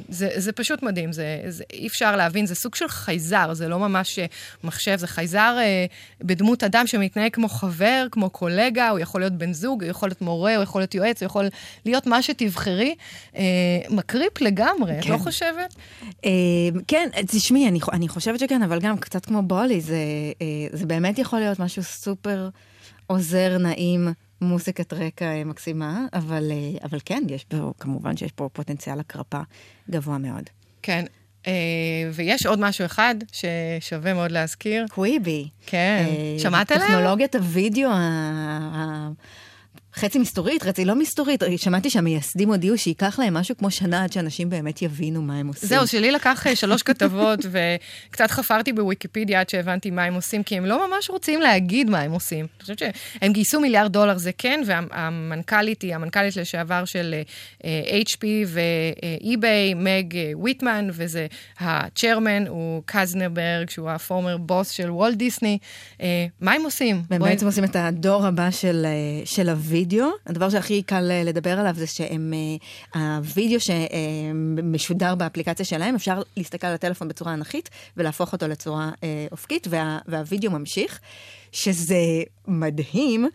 זה, 0.09 0.29
זה 0.35 0.51
פשוט 0.51 0.83
מדהים, 0.83 1.11
זה, 1.11 1.41
זה, 1.47 1.63
אי 1.73 1.87
אפשר 1.87 2.15
להבין, 2.15 2.45
זה 2.45 2.55
סוג 2.55 2.75
של 2.75 2.87
חייזר, 2.87 3.53
זה 3.53 3.67
לא 3.67 3.79
ממש 3.79 4.19
uh, 4.19 4.21
מחשב, 4.63 4.95
זה 4.95 5.07
חייזר 5.07 5.57
בדמות 6.21 6.63
אדם 6.63 6.87
שמתנהג 6.87 7.33
כמו 7.33 7.49
חבר, 7.49 8.07
כמו 8.11 8.29
קולגה, 8.29 8.89
הוא 8.89 8.99
יכול 8.99 9.21
להיות 9.21 9.33
בן 9.33 9.53
זוג, 9.53 9.83
הוא 9.83 9.89
יכול 9.89 10.09
להיות 10.09 10.21
מורה, 10.21 10.55
הוא 10.55 10.63
יכול 10.63 10.81
להיות 10.81 10.95
יועץ, 10.95 11.21
הוא 11.21 11.25
יכול 11.25 11.47
להיות 11.85 12.07
מה 12.07 12.21
שתבחרי. 12.21 12.95
מקריפ 13.89 14.41
לגמרי, 14.41 14.93
כן. 14.93 14.99
את 14.99 15.05
לא 15.05 15.17
כן. 15.17 15.23
חושבת? 15.23 15.75
כן, 16.87 17.09
תשמעי, 17.27 17.67
אני, 17.67 17.79
אני 17.91 18.07
חושבת 18.07 18.39
שכן, 18.39 18.63
אבל 18.63 18.79
גם 18.79 18.97
קצת 18.97 19.25
כמו 19.25 19.41
בולי, 19.41 19.81
זה, 19.81 19.97
זה 20.71 20.85
באמת 20.85 21.19
יכול 21.19 21.39
להיות 21.39 21.59
משהו 21.61 21.83
סופר 21.83 22.49
עוזר, 23.07 23.57
נעים, 23.57 24.07
מוזיקת 24.41 24.93
רקע 24.93 25.43
מקסימה, 25.45 26.05
אבל, 26.13 26.51
אבל 26.83 26.99
כן, 27.05 27.23
יש 27.29 27.43
פה, 27.43 27.73
כמובן 27.79 28.17
שיש 28.17 28.31
פה 28.31 28.49
פוטנציאל 28.53 28.99
הקרפה 28.99 29.41
גבוה 29.89 30.17
מאוד. 30.17 30.43
כן, 30.81 31.05
ויש 32.13 32.45
עוד 32.45 32.59
משהו 32.59 32.85
אחד 32.85 33.15
ששווה 33.31 34.13
מאוד 34.13 34.31
להזכיר. 34.31 34.85
קוויבי. 34.89 35.47
כן, 35.65 36.05
שמעת 36.37 36.71
עליה? 36.71 36.87
טכנולוגיית 36.87 37.35
הוידאו 37.35 37.89
חצי 39.95 40.19
מסתורית, 40.19 40.63
חצי 40.63 40.85
לא 40.85 40.95
מסתורית. 40.95 41.43
שמעתי 41.57 41.89
שהמייסדים 41.89 42.49
הודיעו 42.49 42.77
שייקח 42.77 43.19
להם 43.19 43.33
משהו 43.33 43.57
כמו 43.57 43.71
שנה 43.71 44.03
עד 44.03 44.11
שאנשים 44.11 44.49
באמת 44.49 44.81
יבינו 44.81 45.21
מה 45.21 45.37
הם 45.37 45.47
עושים. 45.47 45.69
זהו, 45.69 45.87
שלי 45.87 46.11
לקח 46.11 46.47
אה, 46.47 46.55
שלוש 46.55 46.83
כתבות, 46.83 47.39
וקצת 48.09 48.31
חפרתי 48.31 48.73
בוויקיפדיה 48.73 49.39
עד 49.39 49.49
שהבנתי 49.49 49.91
מה 49.91 50.03
הם 50.03 50.13
עושים, 50.13 50.43
כי 50.43 50.57
הם 50.57 50.65
לא 50.65 50.87
ממש 50.87 51.09
רוצים 51.09 51.41
להגיד 51.41 51.89
מה 51.89 51.99
הם 51.99 52.11
עוצים. 52.11 52.39
אני 52.39 52.61
חושבת 52.61 52.79
שהם 52.79 53.33
גייסו 53.33 53.59
מיליארד 53.59 53.91
דולר, 53.91 54.17
זה 54.17 54.31
כן, 54.37 54.61
והמנכ"לית 54.65 55.81
היא 55.81 55.95
המנכ"לית 55.95 56.35
לשעבר 56.35 56.85
של 56.85 57.15
HP 58.03 58.23
ו-eBay, 58.47 59.75
מג 59.75 60.13
ויטמן, 60.43 60.87
וזה 60.93 61.27
הצ'רמן, 61.59 62.47
הוא 62.47 62.83
קזנברג, 62.85 63.69
שהוא 63.69 63.89
הפורמר 63.89 64.37
בוס 64.37 64.69
של 64.69 64.91
וולט 64.91 65.17
דיסני. 65.17 65.57
Uh, 65.97 66.01
מה 66.41 66.53
הם 66.53 66.63
עושים? 66.63 67.01
הם 67.09 67.21
בעצם 67.21 67.45
עושים 67.45 67.63
את 67.63 67.75
הדור 67.75 68.25
הבא 68.25 68.51
של, 68.51 68.85
של 69.25 69.49
הווי. 69.49 69.80
וידאו. 69.81 70.07
הדבר 70.27 70.49
שהכי 70.49 70.81
קל 70.81 71.11
אה, 71.11 71.23
לדבר 71.23 71.59
עליו 71.59 71.73
זה 71.75 71.87
שהם, 71.87 72.33
אה, 72.95 73.19
שמשודר 73.59 75.15
באפליקציה 75.15 75.65
שלהם, 75.65 75.95
אפשר 75.95 76.21
להסתכל 76.37 76.67
על 76.67 76.73
הטלפון 76.73 77.07
בצורה 77.07 77.33
אנכית 77.33 77.69
ולהפוך 77.97 78.33
אותו 78.33 78.47
לצורה 78.47 78.91
אה, 79.03 79.27
אופקית, 79.31 79.67
וה, 79.69 79.99
והוידאו 80.07 80.51
ממשיך, 80.51 80.99
שזה 81.51 81.95
מדהים. 82.47 83.29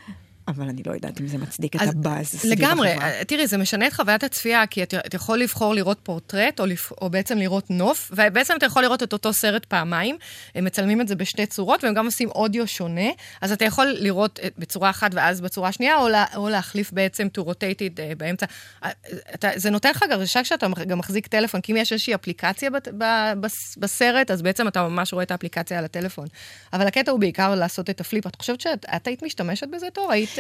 אבל 0.49 0.69
אני 0.69 0.83
לא 0.87 0.93
יודעת 0.93 1.21
אם 1.21 1.27
זה 1.27 1.39
מצדיק 1.39 1.77
את 1.77 1.81
הבאז 1.81 2.27
סביב 2.27 2.53
החברה. 2.53 2.69
לגמרי, 2.69 2.95
תראי, 3.27 3.47
זה 3.47 3.59
משנה 3.59 3.87
את 3.87 3.93
חוויית 3.93 4.25
הצפייה, 4.25 4.67
כי 4.67 4.83
אתה, 4.83 4.99
אתה 4.99 5.17
יכול 5.17 5.39
לבחור 5.39 5.75
לראות 5.75 5.99
פורטרט, 6.03 6.61
או, 6.61 6.67
לפ, 6.67 6.93
או 6.93 7.11
בעצם 7.11 7.39
לראות 7.39 7.71
נוף, 7.71 8.11
ובעצם 8.15 8.55
אתה 8.59 8.67
יכול 8.67 8.83
לראות 8.83 9.03
את 9.03 9.13
אותו 9.13 9.33
סרט 9.33 9.65
פעמיים. 9.65 10.17
הם 10.55 10.65
מצלמים 10.65 11.01
את 11.01 11.09
זה 11.09 11.15
בשתי 11.15 11.47
צורות, 11.47 11.85
והם 11.85 11.95
גם 11.95 12.07
עושים 12.07 12.29
אודיו 12.29 12.67
שונה, 12.67 13.11
אז 13.41 13.53
אתה 13.53 13.65
יכול 13.65 13.87
לראות 13.87 14.39
בצורה 14.59 14.91
אחת 14.91 15.11
ואז 15.15 15.41
בצורה 15.41 15.73
שנייה, 15.73 15.97
או, 15.99 16.09
לה, 16.09 16.25
או 16.37 16.49
להחליף 16.49 16.93
בעצם 16.93 17.29
to 17.39 17.41
rotate 17.41 17.79
it 17.79 17.97
uh, 17.97 18.15
באמצע. 18.17 18.47
אה, 18.85 18.91
אתה, 19.35 19.49
זה 19.57 19.71
נותן 19.71 19.91
לך 19.91 20.03
הרגשה 20.03 20.43
כשאתה 20.43 20.67
גם 20.87 20.99
מחזיק 20.99 21.27
טלפון, 21.27 21.61
כי 21.61 21.73
אם 21.73 21.77
יש 21.77 21.93
איזושהי 21.93 22.15
אפליקציה 22.15 22.71
ב, 22.71 22.77
ב, 22.99 23.05
ב, 23.41 23.47
בסרט, 23.77 24.31
אז 24.31 24.43
בעצם 24.43 24.69
אתה 24.69 24.89
ממש 24.89 25.13
רואה 25.13 25.23
את 25.23 25.31
האפליקציה 25.31 25.79
על 25.79 25.85
הטלפון. 25.85 26.27
אבל 26.73 26.87
הקטע 26.87 27.11
הוא 27.11 27.21
בעיקר 27.21 27.55
לעשות 27.55 27.91
את 27.91 28.01
ה 28.01 28.05
flip. 28.05 28.27
את 28.27 28.37
חושבת 28.37 28.61
שאת 28.61 29.07
היית 29.07 29.23
משתמשת 29.23 29.67
בזה, 29.69 29.87
תור? 29.93 30.13
היית... 30.13 30.36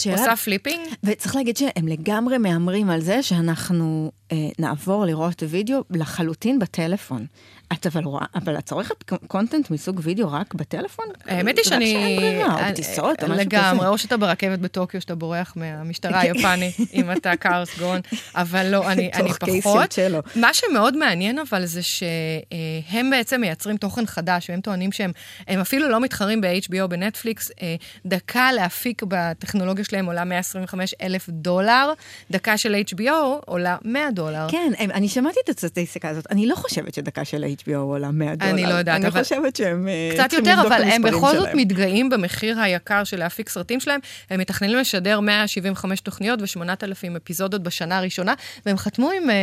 שאלה... 0.00 0.16
עושה 0.16 0.36
flipping? 0.36 0.80
וצריך 1.04 1.36
להגיד 1.36 1.56
שהם 1.56 1.88
לגמרי 1.88 2.38
מהמרים 2.38 2.90
על 2.90 3.00
זה 3.00 3.22
שאנחנו 3.22 4.12
אה, 4.32 4.36
נעבור 4.58 5.04
לראות 5.04 5.42
וידאו 5.48 5.84
לחלוטין 5.90 6.58
בטלפון. 6.58 7.26
את 7.72 7.86
אבל 7.86 8.04
רואה, 8.04 8.26
אבל 8.34 8.58
את 8.58 8.66
צורכת 8.66 9.10
content 9.26 9.70
מסוג 9.70 10.00
וידאו 10.02 10.32
רק 10.32 10.54
בטלפון? 10.54 11.06
האמת 11.24 11.56
היא 11.58 11.64
שאני... 11.64 11.84
רק 11.84 12.02
שאין 12.02 12.20
ברירה, 12.20 12.68
או 12.68 12.74
טיסות, 12.74 13.22
או 13.22 13.28
משהו 13.28 13.34
כזה. 13.34 13.42
לגמרי, 13.42 13.86
או 13.86 13.98
שאתה 13.98 14.16
ברכבת 14.16 14.58
בטוקיו, 14.58 15.00
שאתה 15.00 15.14
בורח 15.14 15.52
מהמשטרה 15.56 16.20
היפנית, 16.20 16.76
אם 16.94 17.12
אתה 17.12 17.36
קרלוס 17.36 17.78
גון, 17.78 18.00
אבל 18.34 18.66
לא, 18.66 18.92
אני, 18.92 19.10
אני 19.14 19.30
פחות. 19.62 19.98
מה 20.36 20.54
שמאוד 20.54 20.96
מעניין 20.96 21.38
אבל 21.38 21.66
זה 21.66 21.80
שהם 21.82 23.10
בעצם 23.10 23.40
מייצרים 23.40 23.76
תוכן 23.76 24.06
חדש, 24.06 24.50
והם 24.50 24.60
טוענים 24.60 24.92
שהם 24.92 25.12
אפילו 25.60 25.88
לא 25.88 26.00
מתחרים 26.00 26.40
ב-HBO, 26.40 26.86
בנטפליקס, 26.86 27.50
אה, 27.62 27.76
דקה 28.06 28.52
להפיק 28.52 29.02
בטכנולוגיה 29.08 29.84
שלהם 29.84 30.06
עולה 30.06 30.24
125 30.24 30.94
אלף 31.02 31.28
דולר, 31.28 31.92
דקה 32.30 32.58
של 32.58 32.82
HBO 32.94 33.10
עולה 33.46 33.76
100 33.84 34.10
דולר. 34.10 34.46
כן, 34.50 34.72
אני 34.78 35.08
שמעתי 35.08 35.38
את 35.44 35.48
הסטטיסטיקה 35.48 36.08
הזאת, 36.08 36.26
אני 36.30 36.46
לא 36.46 36.54
חושבת 36.54 36.94
שדקה 36.94 37.24
של 37.24 37.44
HBO 37.44 37.61
עולה 37.70 38.10
100 38.10 38.34
דולר. 38.34 38.50
אני 38.50 38.62
לא 38.62 38.74
יודעת, 38.74 38.96
אני 38.96 39.06
אבל... 39.06 39.16
אני 39.16 39.24
חושבת 39.24 39.56
שהם 39.56 39.88
אה, 39.88 40.10
קצת 40.14 40.32
יותר, 40.32 40.54
אבל 40.66 40.82
הם 40.82 41.02
בכל 41.02 41.36
זאת 41.36 41.48
מתגאים 41.54 42.10
במחיר 42.10 42.60
היקר 42.60 43.04
של 43.04 43.18
להפיק 43.18 43.48
סרטים 43.48 43.80
שלהם. 43.80 44.00
הם 44.30 44.40
מתכננים 44.40 44.76
לשדר 44.76 45.20
175 45.20 46.00
תוכניות 46.00 46.40
ו-8,000 46.42 47.16
אפיזודות 47.16 47.62
בשנה 47.62 47.98
הראשונה, 47.98 48.34
והם 48.66 48.76
חתמו 48.76 49.10
עם, 49.10 49.30
אה, 49.30 49.34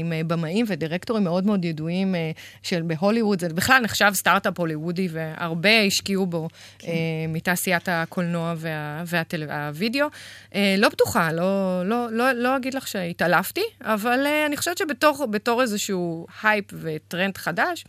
עם 0.00 0.12
אה, 0.12 0.20
במאים 0.26 0.66
ודירקטורים 0.68 1.24
מאוד 1.24 1.46
מאוד 1.46 1.64
ידועים 1.64 2.14
של 2.62 2.82
בהוליווד. 2.82 3.40
זה 3.40 3.48
בכלל 3.48 3.82
נחשב 3.82 4.10
סטארט-אפ 4.14 4.58
הוליוודי, 4.58 5.08
והרבה 5.12 5.80
השקיעו 5.80 6.26
בו 6.26 6.48
כן. 6.78 6.92
מתעשיית 7.28 7.88
הקולנוע 7.88 8.54
וה, 8.56 9.02
והווידאו. 9.06 10.06
לא 10.78 10.88
בטוחה, 10.88 11.32
לא, 11.32 11.82
לא, 11.84 12.12
לא, 12.12 12.32
לא 12.32 12.56
אגיד 12.56 12.74
לך 12.74 12.88
שהתעלפתי, 12.88 13.62
אבל 13.84 14.26
אני 14.46 14.56
חושבת 14.56 14.78
שבתור 14.78 15.62
איזשהו 15.62 16.26
הייפ 16.42 16.64
וטרנד 16.82 17.36
חדש, 17.36 17.61
זה 17.62 17.84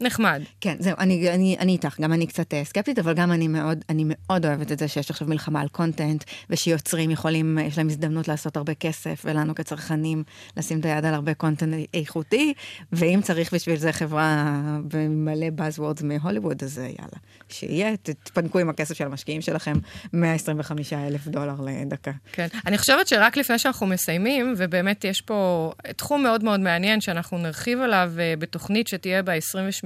נחמד. 0.00 0.42
כן, 0.60 0.76
זהו, 0.78 0.94
אני, 0.98 1.30
אני, 1.30 1.56
אני 1.60 1.72
איתך, 1.72 2.00
גם 2.00 2.12
אני 2.12 2.26
קצת 2.26 2.54
uh, 2.54 2.56
סקפטית, 2.64 2.98
אבל 2.98 3.14
גם 3.14 3.32
אני 3.32 3.48
מאוד, 3.48 3.84
אני 3.88 4.04
מאוד 4.06 4.46
אוהבת 4.46 4.72
את 4.72 4.78
זה 4.78 4.88
שיש 4.88 5.10
עכשיו 5.10 5.28
מלחמה 5.28 5.60
על 5.60 5.68
content, 5.68 6.24
ושיוצרים 6.50 7.10
יכולים, 7.10 7.58
יש 7.58 7.78
להם 7.78 7.88
הזדמנות 7.88 8.28
לעשות 8.28 8.56
הרבה 8.56 8.74
כסף, 8.74 9.22
ולנו 9.24 9.54
כצרכנים 9.54 10.24
לשים 10.56 10.80
את 10.80 10.84
היד 10.84 11.04
על 11.04 11.14
הרבה 11.14 11.34
קונטנט 11.34 11.88
איכותי, 11.94 12.54
ואם 12.92 13.20
צריך 13.22 13.54
בשביל 13.54 13.76
זה 13.76 13.92
חברה 13.92 14.60
במלא 14.88 15.46
Buzzwords 15.58 16.04
מהוליווד, 16.04 16.64
אז 16.64 16.78
יאללה, 16.78 17.18
שיהיה, 17.48 17.96
תתפנקו 17.96 18.58
עם 18.58 18.68
הכסף 18.68 18.94
של 18.94 19.04
המשקיעים 19.04 19.40
שלכם, 19.40 19.78
125 20.12 20.92
אלף 20.92 21.26
דולר 21.26 21.54
לדקה. 21.60 22.12
כן, 22.32 22.46
אני 22.66 22.78
חושבת 22.78 23.08
שרק 23.08 23.36
לפני 23.36 23.58
שאנחנו 23.58 23.86
מסיימים, 23.86 24.54
ובאמת 24.56 25.04
יש 25.04 25.20
פה 25.20 25.72
תחום 25.96 26.22
מאוד 26.22 26.44
מאוד 26.44 26.60
מעניין, 26.60 27.00
שאנחנו 27.00 27.38
נרחיב 27.38 27.80
עליו 27.80 28.12
בתוכנית 28.38 28.88
שתהיה 28.88 29.22
ב-28 29.22 29.76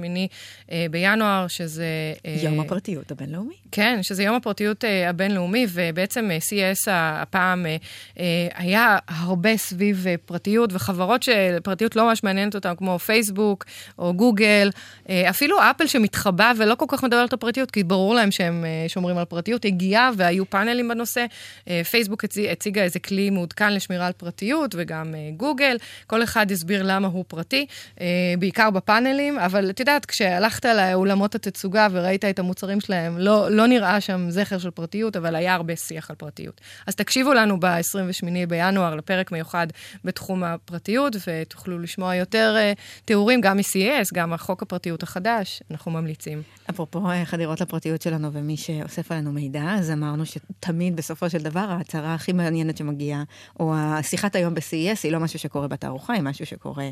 בינואר, 0.91 1.47
שזה... 1.47 1.85
אה, 2.25 2.35
יום 2.43 2.59
הפרטיות 2.59 3.11
הבינלאומי. 3.11 3.53
כן, 3.71 3.99
שזה 4.01 4.23
יום 4.23 4.35
הפרטיות 4.35 4.85
אה, 4.85 5.09
הבינלאומי, 5.09 5.65
ובעצם 5.69 6.31
אה, 6.31 6.37
CES 6.37 6.89
הפעם 6.91 7.65
אה, 7.65 7.75
אה, 8.19 8.47
היה 8.55 8.97
הרבה 9.07 9.57
סביב 9.57 10.07
אה, 10.07 10.15
פרטיות, 10.25 10.69
וחברות 10.73 11.23
שפרטיות 11.23 11.95
לא 11.95 12.07
ממש 12.07 12.23
מעניינת 12.23 12.55
אותן, 12.55 12.73
כמו 12.77 12.99
פייסבוק 12.99 13.65
או 13.99 14.13
גוגל, 14.13 14.69
אה, 15.09 15.29
אפילו 15.29 15.57
אפל 15.71 15.87
שמתחבא 15.87 16.51
ולא 16.57 16.75
כל 16.75 16.85
כך 16.87 17.03
מדברת 17.03 17.33
על 17.33 17.39
פרטיות, 17.39 17.71
כי 17.71 17.83
ברור 17.83 18.15
להם 18.15 18.31
שהם 18.31 18.65
אה, 18.65 18.89
שומרים 18.89 19.17
על 19.17 19.25
פרטיות, 19.25 19.65
הגיעה 19.65 20.11
והיו 20.17 20.49
פאנלים 20.49 20.87
בנושא. 20.87 21.25
אה, 21.67 21.81
פייסבוק 21.83 22.23
הציג, 22.23 22.45
הציגה 22.45 22.83
איזה 22.83 22.99
כלי 22.99 23.29
מעודכן 23.29 23.73
לשמירה 23.73 24.07
על 24.07 24.13
פרטיות, 24.13 24.75
וגם 24.77 25.15
אה, 25.15 25.29
גוגל, 25.37 25.77
כל 26.07 26.23
אחד 26.23 26.51
הסביר 26.51 26.83
למה 26.83 27.07
הוא 27.07 27.25
פרטי, 27.27 27.65
אה, 28.01 28.07
בעיקר 28.39 28.69
בפאנלים, 28.69 29.39
אבל 29.39 29.69
את 29.69 29.79
יודעת, 29.79 29.90
יודעת, 29.91 30.05
כשהלכת 30.05 30.65
לאולמות 30.65 31.35
התצוגה 31.35 31.87
וראית 31.91 32.25
את 32.25 32.39
המוצרים 32.39 32.81
שלהם, 32.81 33.17
לא, 33.17 33.51
לא 33.51 33.67
נראה 33.67 34.01
שם 34.01 34.29
זכר 34.29 34.57
של 34.57 34.71
פרטיות, 34.71 35.15
אבל 35.15 35.35
היה 35.35 35.55
הרבה 35.55 35.75
שיח 35.75 36.09
על 36.09 36.15
פרטיות. 36.15 36.61
אז 36.87 36.95
תקשיבו 36.95 37.33
לנו 37.33 37.59
ב-28 37.59 38.47
בינואר 38.47 38.95
לפרק 38.95 39.31
מיוחד 39.31 39.67
בתחום 40.03 40.43
הפרטיות, 40.43 41.15
ותוכלו 41.27 41.79
לשמוע 41.79 42.15
יותר 42.15 42.55
uh, 42.57 42.79
תיאורים 43.05 43.41
גם 43.41 43.57
מ-CES, 43.57 44.09
גם 44.13 44.33
החוק 44.33 44.61
הפרטיות 44.61 45.03
החדש, 45.03 45.63
אנחנו 45.71 45.91
ממליצים. 45.91 46.41
אפרופו 46.69 47.09
אה, 47.09 47.25
חדירות 47.25 47.61
לפרטיות 47.61 48.01
שלנו 48.01 48.33
ומי 48.33 48.57
שאוסף 48.57 49.11
עלינו 49.11 49.31
מידע, 49.31 49.63
אז 49.79 49.91
אמרנו 49.91 50.23
שתמיד 50.25 50.95
בסופו 50.95 51.29
של 51.29 51.37
דבר 51.37 51.65
ההצהרה 51.69 52.13
הכי 52.13 52.33
מעניינת 52.33 52.77
שמגיעה, 52.77 53.23
או 53.59 53.75
השיחת 53.75 54.35
היום 54.35 54.53
ב-CES, 54.53 54.99
היא 55.03 55.11
לא 55.11 55.19
משהו 55.19 55.39
שקורה 55.39 55.67
בתערוכה, 55.67 56.13
היא 56.13 56.21
משהו 56.21 56.45
שקורה 56.45 56.89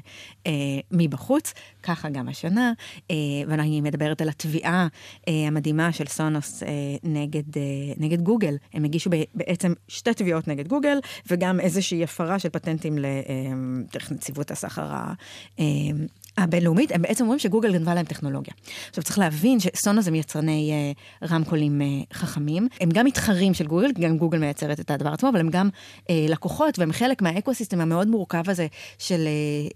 אה, 0.48 0.52
מבחוץ. 0.92 1.54
ככה 1.84 2.10
גם 2.10 2.30
השנה. 2.30 2.74
אה, 3.12 3.16
ואני 3.48 3.82
מדברת 3.82 4.22
על 4.22 4.30
התביעה 4.30 4.88
אה, 5.28 5.34
המדהימה 5.48 5.92
של 5.92 6.06
סונוס 6.06 6.64
אה, 6.64 6.70
נגד, 7.04 7.44
נגד 7.98 8.22
גוגל. 8.22 8.56
הם 8.74 8.84
הגישו 8.86 9.10
בעצם 9.36 9.74
שתי 9.88 10.14
תביעות 10.14 10.48
נגד 10.48 10.68
גוגל, 10.68 11.00
וגם 11.28 11.60
איזושהי 11.60 12.04
הפרה 12.04 12.40
של 12.40 12.50
פטנטים 12.50 12.98
לנציבות 12.98 14.52
הסחר 14.52 14.90
הבינלאומית, 16.44 16.92
הם 16.92 17.02
בעצם 17.02 17.24
אומרים 17.24 17.40
שגוגל 17.40 17.74
גנבה 17.74 17.96
להם 17.96 18.06
טכנולוגיה. 18.06 18.54
עכשיו 18.90 19.04
צריך 19.04 19.20
להבין 19.20 19.60
שסונוס 19.60 20.08
הם 20.08 20.16
יצרני 20.16 20.72
uh, 21.22 21.28
רמקולים 21.32 21.82
uh, 21.82 22.16
חכמים, 22.16 22.68
הם 22.82 22.90
גם 22.94 23.06
מתחרים 23.06 23.54
של 23.54 23.68
גוגל, 23.68 23.92
גם 24.00 24.18
גוגל 24.18 24.38
מייצרת 24.38 24.80
את 24.80 24.92
הדבר 24.92 25.14
עצמו, 25.14 25.30
אבל 25.30 25.40
הם 25.40 25.50
גם 25.50 25.70
uh, 25.70 26.06
לקוחות 26.30 26.80
והם 26.80 26.92
חלק 26.92 27.22
מהאקוסיסטם 27.22 27.82
המאוד 27.82 28.08
מורכב 28.08 28.50
הזה 28.50 28.68
של, 28.98 29.28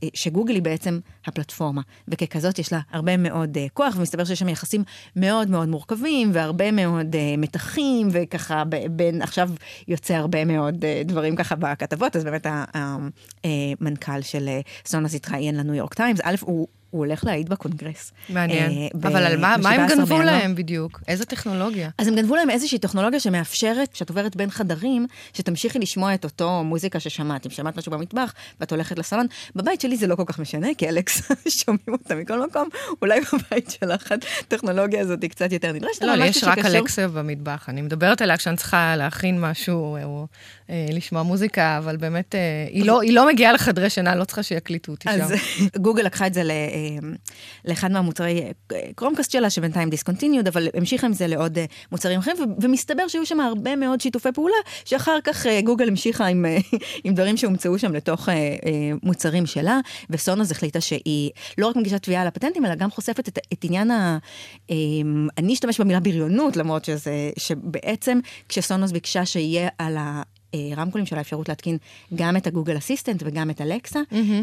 uh, 0.03 0.07
שגוגל 0.13 0.53
היא 0.53 0.61
בעצם 0.61 0.99
הפלטפורמה, 1.25 1.81
וככזאת 2.07 2.59
יש 2.59 2.73
לה 2.73 2.79
הרבה 2.91 3.17
מאוד 3.17 3.57
uh, 3.57 3.59
כוח, 3.73 3.95
ומסתבר 3.97 4.23
שיש 4.23 4.39
שם 4.39 4.49
יחסים 4.49 4.83
מאוד 5.15 5.49
מאוד 5.49 5.69
מורכבים, 5.69 6.29
והרבה 6.33 6.71
מאוד 6.71 7.15
uh, 7.15 7.17
מתחים, 7.37 8.07
וככה 8.11 8.63
בין, 8.91 9.21
עכשיו 9.21 9.49
יוצא 9.87 10.13
הרבה 10.13 10.45
מאוד 10.45 10.75
uh, 10.75 11.07
דברים 11.07 11.35
ככה 11.35 11.55
בכתבות, 11.55 12.15
אז 12.15 12.23
באמת 12.23 12.47
המנכ"ל 12.73 14.21
של 14.21 14.49
uh, 14.61 14.89
סונוס 14.89 15.15
התראיין 15.15 15.55
לניו 15.55 15.73
יורק 15.73 15.93
טיימס, 15.93 16.19
א', 16.23 16.69
הוא 16.93 17.05
הולך 17.05 17.23
להעיד 17.25 17.49
בקונגרס. 17.49 18.11
מעניין. 18.29 18.71
אה, 18.71 18.87
אבל 19.09 19.23
על 19.23 19.37
מה, 19.37 19.55
מה 19.61 19.69
הם 19.69 19.87
גנבו 19.87 20.21
להם 20.21 20.55
בדיוק? 20.55 21.01
איזה 21.07 21.25
טכנולוגיה? 21.25 21.89
אז 21.97 22.07
הם 22.07 22.15
גנבו 22.15 22.35
להם 22.35 22.49
איזושהי 22.49 22.79
טכנולוגיה 22.79 23.19
שמאפשרת, 23.19 23.93
כשאת 23.93 24.09
עוברת 24.09 24.35
בין 24.35 24.49
חדרים, 24.49 25.07
שתמשיכי 25.33 25.79
לשמוע 25.79 26.13
את 26.13 26.23
אותו 26.23 26.63
מוזיקה 26.63 26.99
ששמעת. 26.99 27.45
אם 27.45 27.51
שמעת 27.51 27.77
משהו 27.77 27.91
במטבח 27.91 28.33
ואת 28.59 28.71
הולכת 28.71 28.99
לסלון, 28.99 29.27
בבית 29.55 29.81
שלי 29.81 29.97
זה 29.97 30.07
לא 30.07 30.15
כל 30.15 30.23
כך 30.25 30.39
משנה, 30.39 30.67
כי 30.77 30.89
אלקסה 30.89 31.21
שומעים 31.61 31.87
אותה 31.87 32.15
מכל 32.15 32.45
מקום, 32.47 32.69
אולי 33.01 33.19
בבית 33.21 33.69
שלך 33.69 34.13
הטכנולוגיה 34.39 35.01
הזאת 35.01 35.21
היא 35.21 35.29
קצת 35.29 35.51
יותר 35.51 35.71
נדרשת. 35.71 36.01
לא, 36.01 36.15
לי 36.15 36.27
יש 36.27 36.43
רק 36.43 36.57
אלקסה 36.57 37.07
במטבח. 37.07 37.65
אני 37.69 37.81
מדברת 37.81 38.21
עליה 38.21 38.37
כשאני 38.37 38.57
צריכה 38.57 38.95
להכין 38.95 39.41
משהו, 39.41 39.97
או 40.03 40.27
אה, 40.69 40.85
לשמוע 40.91 41.23
מוזיקה, 41.23 41.77
אבל 41.77 41.97
באמת, 41.97 42.35
אה, 42.35 42.39
היא, 42.69 42.85
לא, 42.85 43.01
היא 43.01 43.13
לא 43.13 43.27
מגיעה 43.27 43.53
לחדרי 43.53 43.89
שינה, 43.89 44.15
לא 44.15 44.23
צריכה 44.23 44.43
שיקליטו 44.43 44.91
אותי 44.91 45.09
שם. 45.09 45.21
אז 45.21 45.33
גוגל 45.85 46.03
לקחה 46.03 46.27
את 46.27 46.33
זה 46.33 46.43
לאחד 47.65 47.91
מהמוצרי 47.91 48.41
כרומקאסט 48.95 49.31
שלה, 49.31 49.49
שבינתיים 49.49 49.89
discontinued, 49.89 50.47
אבל 50.47 50.67
המשיכה 50.73 51.07
עם 51.07 51.13
זה 51.13 51.27
לעוד 51.27 51.57
אה, 51.57 51.65
מוצרים 51.91 52.19
אחרים, 52.19 52.37
ומסתבר 52.61 53.07
שהיו 53.07 53.25
שם 53.25 53.39
הרבה 53.39 53.75
מאוד 53.75 54.01
שיתופי 54.01 54.29
פעולה, 54.33 54.55
שאחר 54.85 55.17
כך 55.23 55.45
אה, 55.45 55.61
גוגל 55.61 55.87
המשיכה 55.87 56.25
עם, 56.25 56.45
אה, 56.45 56.57
עם 57.03 57.13
דברים 57.13 57.37
שהומצאו 57.37 57.79
שם 57.79 57.93
לתוך 57.93 58.29
מוצרים 59.03 59.45
שלה, 59.45 59.79
וסונוס 60.09 60.51
החליטה 60.51 60.81
שהיא 60.81 61.31
לא 61.57 61.67
רק 61.67 61.75
מגישה 61.75 61.99
תביעה 61.99 62.21
על 62.21 62.27
הפטנטים, 62.27 62.65
אלא 62.65 62.75
גם 62.75 62.91
חושפת 62.91 63.29
את, 63.29 63.39
את 63.53 63.63
עניין 63.63 63.91
ה... 63.91 64.17
אני 65.37 65.53
אשתמש 65.53 65.79
במילה 65.79 65.99
בריונות, 65.99 66.57
למרות 66.57 66.85
שזה, 66.85 67.11
שבעצם 67.39 68.19
כשסונוס 68.49 68.91
ביקשה 68.91 69.25
שיהיה 69.25 69.69
על 69.77 69.97
ה... 69.97 70.21
הרמקולים 70.71 71.05
של 71.05 71.17
האפשרות 71.17 71.49
להתקין 71.49 71.77
גם 72.15 72.37
את 72.37 72.47
הגוגל 72.47 72.77
אסיסטנט 72.77 73.23
וגם 73.25 73.49
את 73.49 73.61
אלקסה. 73.61 73.99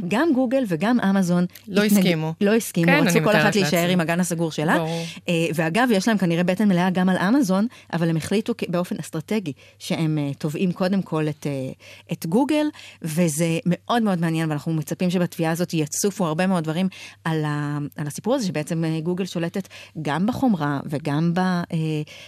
גם 0.09 0.29
גוגל 0.35 0.65
וגם 0.69 1.01
אמזון. 1.01 1.47
לא 1.69 1.83
התנג... 1.83 1.99
הסכימו. 1.99 2.35
לא 2.41 2.55
הסכימו, 2.55 2.87
כן, 2.87 3.05
רצו 3.07 3.19
כל 3.25 3.37
אחת 3.37 3.57
להישאר. 3.57 3.89
עם 3.89 4.01
הגן 4.01 4.21
הסגור 4.21 4.53
שלה. 4.53 4.79
ברור. 4.79 5.05
אה, 5.29 5.47
ואגב, 5.55 5.89
יש 5.93 6.09
להם 6.09 6.19
כנראה 6.19 6.45
בטן 6.45 6.69
מלאה 6.69 6.91
גם 6.91 7.09
על 7.09 7.17
אמזון, 7.17 7.67
אבל 7.93 8.11
הם 8.11 8.17
החליטו 8.17 8.53
באופן 8.69 8.97
אסטרטגי 9.01 9.53
שהם 9.79 10.19
אה, 10.19 10.35
תובעים 10.39 10.73
קודם 10.73 11.03
כל 11.03 11.29
את, 11.29 11.47
אה, 11.47 11.73
את 12.13 12.27
גוגל, 12.27 12.67
וזה 13.03 13.59
מאוד 13.67 14.03
מאוד 14.03 14.21
מעניין, 14.21 14.51
ואנחנו 14.51 14.73
מצפים 14.73 15.11
שבתביעה 15.11 15.53
הזאת 15.53 15.75
יצופו 15.75 16.27
הרבה 16.27 16.47
מאוד 16.47 16.65
דברים 16.65 16.89
על, 17.25 17.45
ה, 17.45 17.79
על 17.97 18.07
הסיפור 18.07 18.35
הזה, 18.35 18.47
שבעצם 18.47 18.85
גוגל 19.03 19.27
שולטת 19.27 19.69
גם 20.03 20.27
בחומרה 20.27 20.81
וגם 20.87 21.35
ב, 21.35 21.41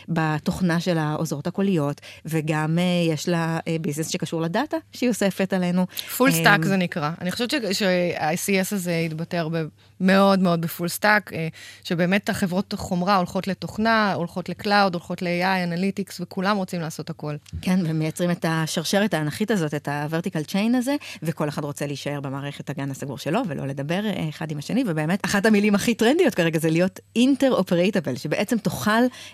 בתוכנה 0.09 0.81
של 0.81 0.99
העוזרות 0.99 1.47
הקוליות, 1.47 2.01
וגם 2.25 2.79
יש 3.11 3.29
לה 3.29 3.59
ביזנס 3.81 4.09
שקשור 4.09 4.41
ל 4.41 4.48
data 4.48 4.77
שהיא 4.93 5.09
אוספת 5.09 5.53
עלינו. 5.53 5.87
full 6.17 6.31
אה, 6.31 6.35
stack 6.35 6.65
זה 6.65 6.77
נקרא. 6.77 7.11
אני 7.21 7.31
חושבת 7.33 7.51
ש- 7.51 7.79
שה-CES 7.79 8.75
הזה 8.75 8.93
יתבטא 8.93 9.37
הרבה 9.37 9.59
מאוד 10.03 10.39
מאוד 10.39 10.61
ב 10.61 10.66
full 10.66 10.89
stack, 10.89 11.33
אה, 11.33 11.49
שבאמת 11.85 12.29
החברות 12.29 12.75
חומרה 12.77 13.17
הולכות 13.17 13.47
לתוכנה, 13.47 14.13
הולכות 14.13 14.49
ל 14.49 14.55
cloud, 14.55 14.95
הולכות 14.95 15.23
ל-AI, 15.23 15.65
analytics, 15.65 16.21
וכולם 16.21 16.57
רוצים 16.57 16.81
לעשות 16.81 17.11
הכל. 17.11 17.35
כן, 17.63 17.81
ומייצרים 17.85 18.31
את 18.31 18.45
השרשרת 18.49 19.15
האנכית 19.15 19.51
הזאת, 19.51 19.75
את 19.75 19.89
ה-vertical 19.89 20.53
chain 20.53 20.77
הזה, 20.77 20.97
וכל 21.23 21.49
אחד 21.49 21.65
רוצה 21.65 21.87
להישאר 21.87 22.21
במערכת 22.21 22.71
הגן 22.71 22.91
הסגור 22.91 23.19
שלו, 23.19 23.41
ולא 23.49 23.67
לדבר 23.67 24.07
אה, 24.07 24.29
אחד 24.29 24.51
עם 24.51 24.59
השני, 24.59 24.85
ובאמת, 24.87 25.25
אחת 25.25 25.47
המילים 25.47 25.75
הכי 25.75 25.95
טרנדיות 25.95 26.35
כרגע 26.35 26.59
זה 26.59 26.71
להיות 26.71 27.01
interoperable, 27.17 28.17
שבעצם 28.17 28.59
תוכל 28.59 28.91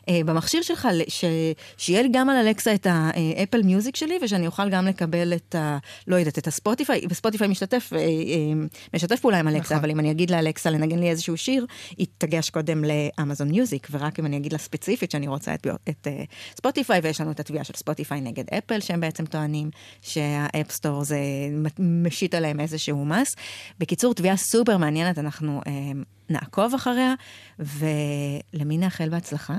אה, 0.09 0.20
במכשיר 0.26 0.62
שלך, 0.62 0.88
ש... 1.09 1.24
שיהיה 1.76 2.02
לי 2.02 2.09
גם 2.12 2.31
על 2.31 2.37
אלקסה 2.37 2.74
את 2.74 2.87
האפל 2.90 3.62
מיוזיק 3.62 3.96
שלי, 3.96 4.18
ושאני 4.22 4.46
אוכל 4.46 4.68
גם 4.68 4.87
לקבל 4.87 5.33
את 5.35 5.54
ה... 5.54 5.78
לא 6.07 6.16
יודעת, 6.16 6.38
את 6.38 6.46
הספוטיפיי, 6.46 7.00
וספוטיפיי 7.09 7.48
משתתף, 7.48 7.90
אה, 7.92 7.98
אה, 7.98 8.04
משתף 8.94 9.20
פעולה 9.20 9.38
עם 9.38 9.48
אלקסה, 9.48 9.74
נכון. 9.74 9.76
אבל 9.76 9.90
אם 9.90 10.00
אני 10.00 10.11
אגיד 10.11 10.31
לאלקסה 10.31 10.58
לנגן 10.66 10.99
לי 10.99 11.11
איזשהו 11.11 11.37
שיר, 11.37 11.66
היא 11.97 12.07
תיגש 12.18 12.50
קודם 12.51 12.85
לאמזון 12.85 13.49
מיוזיק, 13.49 13.88
ורק 13.90 14.18
אם 14.18 14.27
אני 14.27 14.37
אגיד 14.37 14.53
לה 14.53 14.59
ספציפית 14.59 15.11
שאני 15.11 15.29
רוצה 15.29 15.55
את, 15.55 15.66
את 15.88 16.07
אה, 16.07 16.25
ספוטיפיי, 16.57 17.01
ויש 17.03 17.21
לנו 17.21 17.31
את 17.31 17.40
התביעה 17.40 17.64
של 17.64 17.75
ספוטיפיי 17.77 18.21
נגד 18.21 18.44
אפל, 18.59 18.81
שהם 18.81 19.01
בעצם 19.01 19.27
טוענים 19.27 19.71
שה 20.02 20.30
App 20.30 20.58
Store 20.58 21.04
זה 21.05 21.18
משית 21.79 22.35
עליהם 22.35 22.61
איזשהו 22.61 23.05
מס. 23.05 23.37
בקיצור, 23.79 24.14
תביעה 24.14 24.37
סופר 24.37 24.77
מעניינת, 24.77 25.18
אנחנו 25.18 25.61
אה, 25.66 25.73
נעקוב 26.31 26.75
אחריה, 26.75 27.14
ולמי 27.59 28.79
נאחל 28.79 29.09
בהצלחה? 29.09 29.55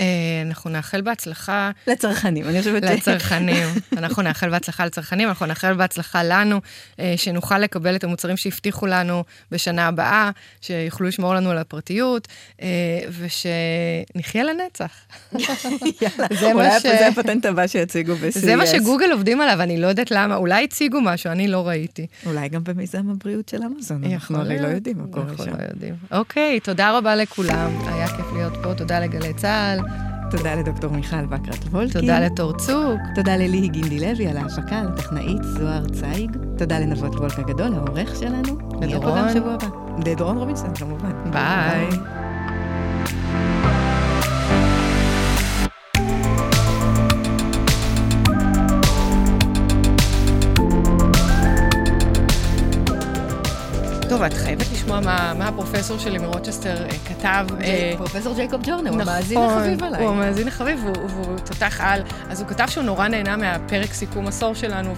אה, 0.00 0.04
אנחנו 0.46 0.70
נאחל 0.70 1.00
בהצלחה 1.00 1.70
לצרכנים, 1.86 2.48
אני 2.48 2.58
חושבת 2.58 2.82
ש... 2.82 2.86
לצרכנים. 2.86 3.68
אנחנו 3.96 4.22
נאחל 4.22 4.50
בהצלחה 4.50 4.86
לצרכנים, 4.86 5.28
אנחנו 5.28 5.46
נאחל 5.46 5.74
בהצלחה 5.74 6.22
לנו, 6.22 6.60
אה, 7.00 7.14
שנוכל 7.16 7.58
לקבל 7.58 7.96
את 7.96 8.04
המוצרים 8.04 8.36
שהבטיחו 8.36 8.86
לנו 8.86 9.24
בשנה 9.50 9.86
הבאה, 9.86 10.30
שיוכלו 10.60 11.06
לשמור 11.08 11.34
לנו 11.34 11.50
על 11.50 11.58
הפרטיות, 11.58 12.28
אה, 12.62 12.66
ושנחיה 13.18 14.44
לנצח. 14.44 14.90
יאללה, 15.32 16.26
זה 16.40 16.52
אולי 16.52 16.80
ש- 16.80 16.82
זה 16.82 17.06
הפטנט 17.08 17.46
הבא 17.46 17.66
שיציגו 17.66 18.14
ב-CES. 18.16 18.38
זה 18.38 18.56
מה 18.56 18.66
שגוגל 18.66 19.12
עובדים 19.12 19.40
עליו, 19.40 19.62
אני 19.62 19.80
לא 19.80 19.86
יודעת 19.86 20.10
למה, 20.10 20.36
אולי 20.36 20.64
הציגו 20.64 21.00
משהו, 21.00 21.30
אני 21.32 21.48
לא 21.48 21.68
ראיתי. 21.68 22.06
אולי 22.26 22.48
גם 22.48 22.64
במיזם 22.64 23.10
הבריאות 23.10 23.48
של 23.48 23.62
אמזון, 23.62 24.04
אנחנו 24.04 24.38
הרי 24.38 24.58
לא. 24.58 24.66
יודעים 24.68 24.98
מה 24.98 25.04
קורה 25.10 25.26
אנחנו 25.30 25.44
שם. 25.44 25.50
לא 25.50 25.62
יודעים. 25.70 25.94
אוקיי, 26.12 26.60
תודה 26.60 26.98
רבה 26.98 27.16
לכולם, 27.16 27.70
היה 27.88 28.08
כיף 28.08 28.26
להיות 28.36 28.52
פה, 28.62 28.74
תודה 28.74 29.00
לגלי 29.00 29.34
צה"ל, 29.34 29.78
תודה 30.30 30.54
לדוקטור 30.54 30.90
מיכל 30.92 31.26
בקרת 31.26 31.64
וולקין. 31.70 32.00
תודה 32.00 32.20
לתור 32.20 32.52
צוק. 32.56 33.00
תודה 33.14 33.36
לליהי 33.36 33.68
גינדי 33.68 33.98
לוי 34.00 34.26
על 34.26 34.36
ההפקה, 34.36 34.82
לטכנאית 34.82 35.42
זוהר 35.42 35.88
צייג. 35.88 36.36
תודה 36.58 36.78
לנבות 36.78 37.14
וולק 37.14 37.38
הגדול, 37.38 37.74
העורך 37.74 38.16
שלנו. 38.16 38.58
נהיה 38.80 39.00
פה 39.00 39.06
גם 39.06 39.16
לדורון. 39.16 39.34
שבוע 39.34 39.54
הבא. 39.54 39.66
לדורון 40.06 40.38
רובינשטיין 40.38 40.74
כמובן. 40.74 41.30
ביי. 41.32 41.88
טוב, 54.20 54.26
את 54.26 54.34
חייבת 54.34 54.66
לשמוע 54.72 55.00
מה, 55.00 55.32
מה 55.38 55.48
הפרופסור 55.48 55.98
שלי 55.98 56.18
מרוצ'סטר 56.18 56.84
אה, 56.84 56.88
כתב. 57.08 57.46
אה, 57.60 57.92
פרופסור 57.96 58.34
ג'ייקוב 58.34 58.60
ג'ורנר, 58.64 58.90
הוא 58.90 58.98
נכון, 58.98 59.14
מאזין 59.14 59.38
החביב 59.38 59.84
עליי. 59.84 60.02
הוא 60.02 60.10
המאזין 60.10 60.48
החביב, 60.48 60.84
והוא, 60.84 61.06
והוא 61.10 61.38
תותח 61.38 61.80
על. 61.80 62.02
אז 62.30 62.40
הוא 62.40 62.48
כתב 62.48 62.66
שהוא 62.68 62.84
נורא 62.84 63.08
נהנה 63.08 63.36
מהפרק 63.36 63.92
סיכום 63.92 64.26
עשור 64.26 64.54
שלנו, 64.54 64.94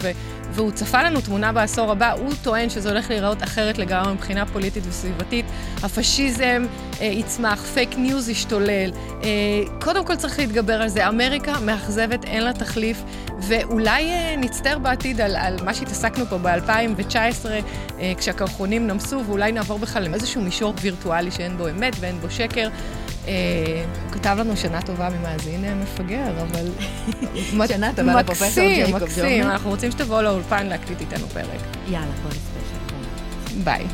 והוא 0.54 0.70
צפה 0.70 1.02
לנו 1.02 1.20
תמונה 1.20 1.52
בעשור 1.52 1.90
הבא. 1.90 2.12
הוא 2.12 2.32
טוען 2.42 2.70
שזה 2.70 2.88
הולך 2.88 3.10
להיראות 3.10 3.42
אחרת 3.42 3.78
לגמרי 3.78 4.12
מבחינה 4.12 4.46
פוליטית 4.46 4.84
וסביבתית. 4.88 5.46
הפשיזם 5.82 6.66
אה, 7.00 7.06
יצמח, 7.06 7.64
fake 7.64 7.96
news 7.96 8.28
ישתולל. 8.28 8.90
אה, 9.24 9.28
קודם 9.80 10.04
כל 10.04 10.16
צריך 10.16 10.38
להתגבר 10.38 10.82
על 10.82 10.88
זה. 10.88 11.08
אמריקה 11.08 11.60
מאכזבת, 11.60 12.24
אין 12.24 12.44
לה 12.44 12.52
תחליף, 12.52 13.02
ואולי 13.38 14.10
אה, 14.10 14.34
נצטער 14.36 14.78
בעתיד 14.78 15.20
על, 15.20 15.36
על 15.36 15.56
מה 15.64 15.74
שהתעסקנו 15.74 16.26
פה 16.26 16.38
ב-2019, 16.38 17.16
אה, 18.00 18.12
כשהקרחונים 18.16 18.86
נמסו, 18.86 19.20
ואולי 19.26 19.52
נעבור 19.52 19.78
בכלל 19.78 20.08
לאיזשהו 20.08 20.42
מישור 20.42 20.74
וירטואלי 20.80 21.30
שאין 21.30 21.56
בו 21.56 21.68
אמת 21.68 21.96
ואין 22.00 22.18
בו 22.18 22.30
שקר. 22.30 22.68
אה, 23.28 23.84
הוא 24.04 24.12
כתב 24.12 24.36
לנו 24.40 24.56
שנה 24.56 24.82
טובה 24.82 25.08
ממאזין 25.10 25.64
אה, 25.64 25.74
מפגר, 25.74 26.30
אבל... 26.42 26.66
שנה 27.68 27.90
טובה 27.96 28.20
לפרופסור 28.20 28.46
מקסים, 28.48 28.84
ג'ייקוב 28.84 29.02
מקסים. 29.02 29.24
ג'ורנר. 29.24 29.52
אנחנו 29.52 29.70
רוצים 29.70 29.90
שתבואו 29.90 30.22
לאולפן 30.22 30.66
להקליט 30.66 31.00
איתנו 31.00 31.28
פרק. 31.28 31.60
יאללה, 31.88 32.06
כל 32.22 32.28
הספיישל. 32.28 33.64
ביי. 33.64 33.86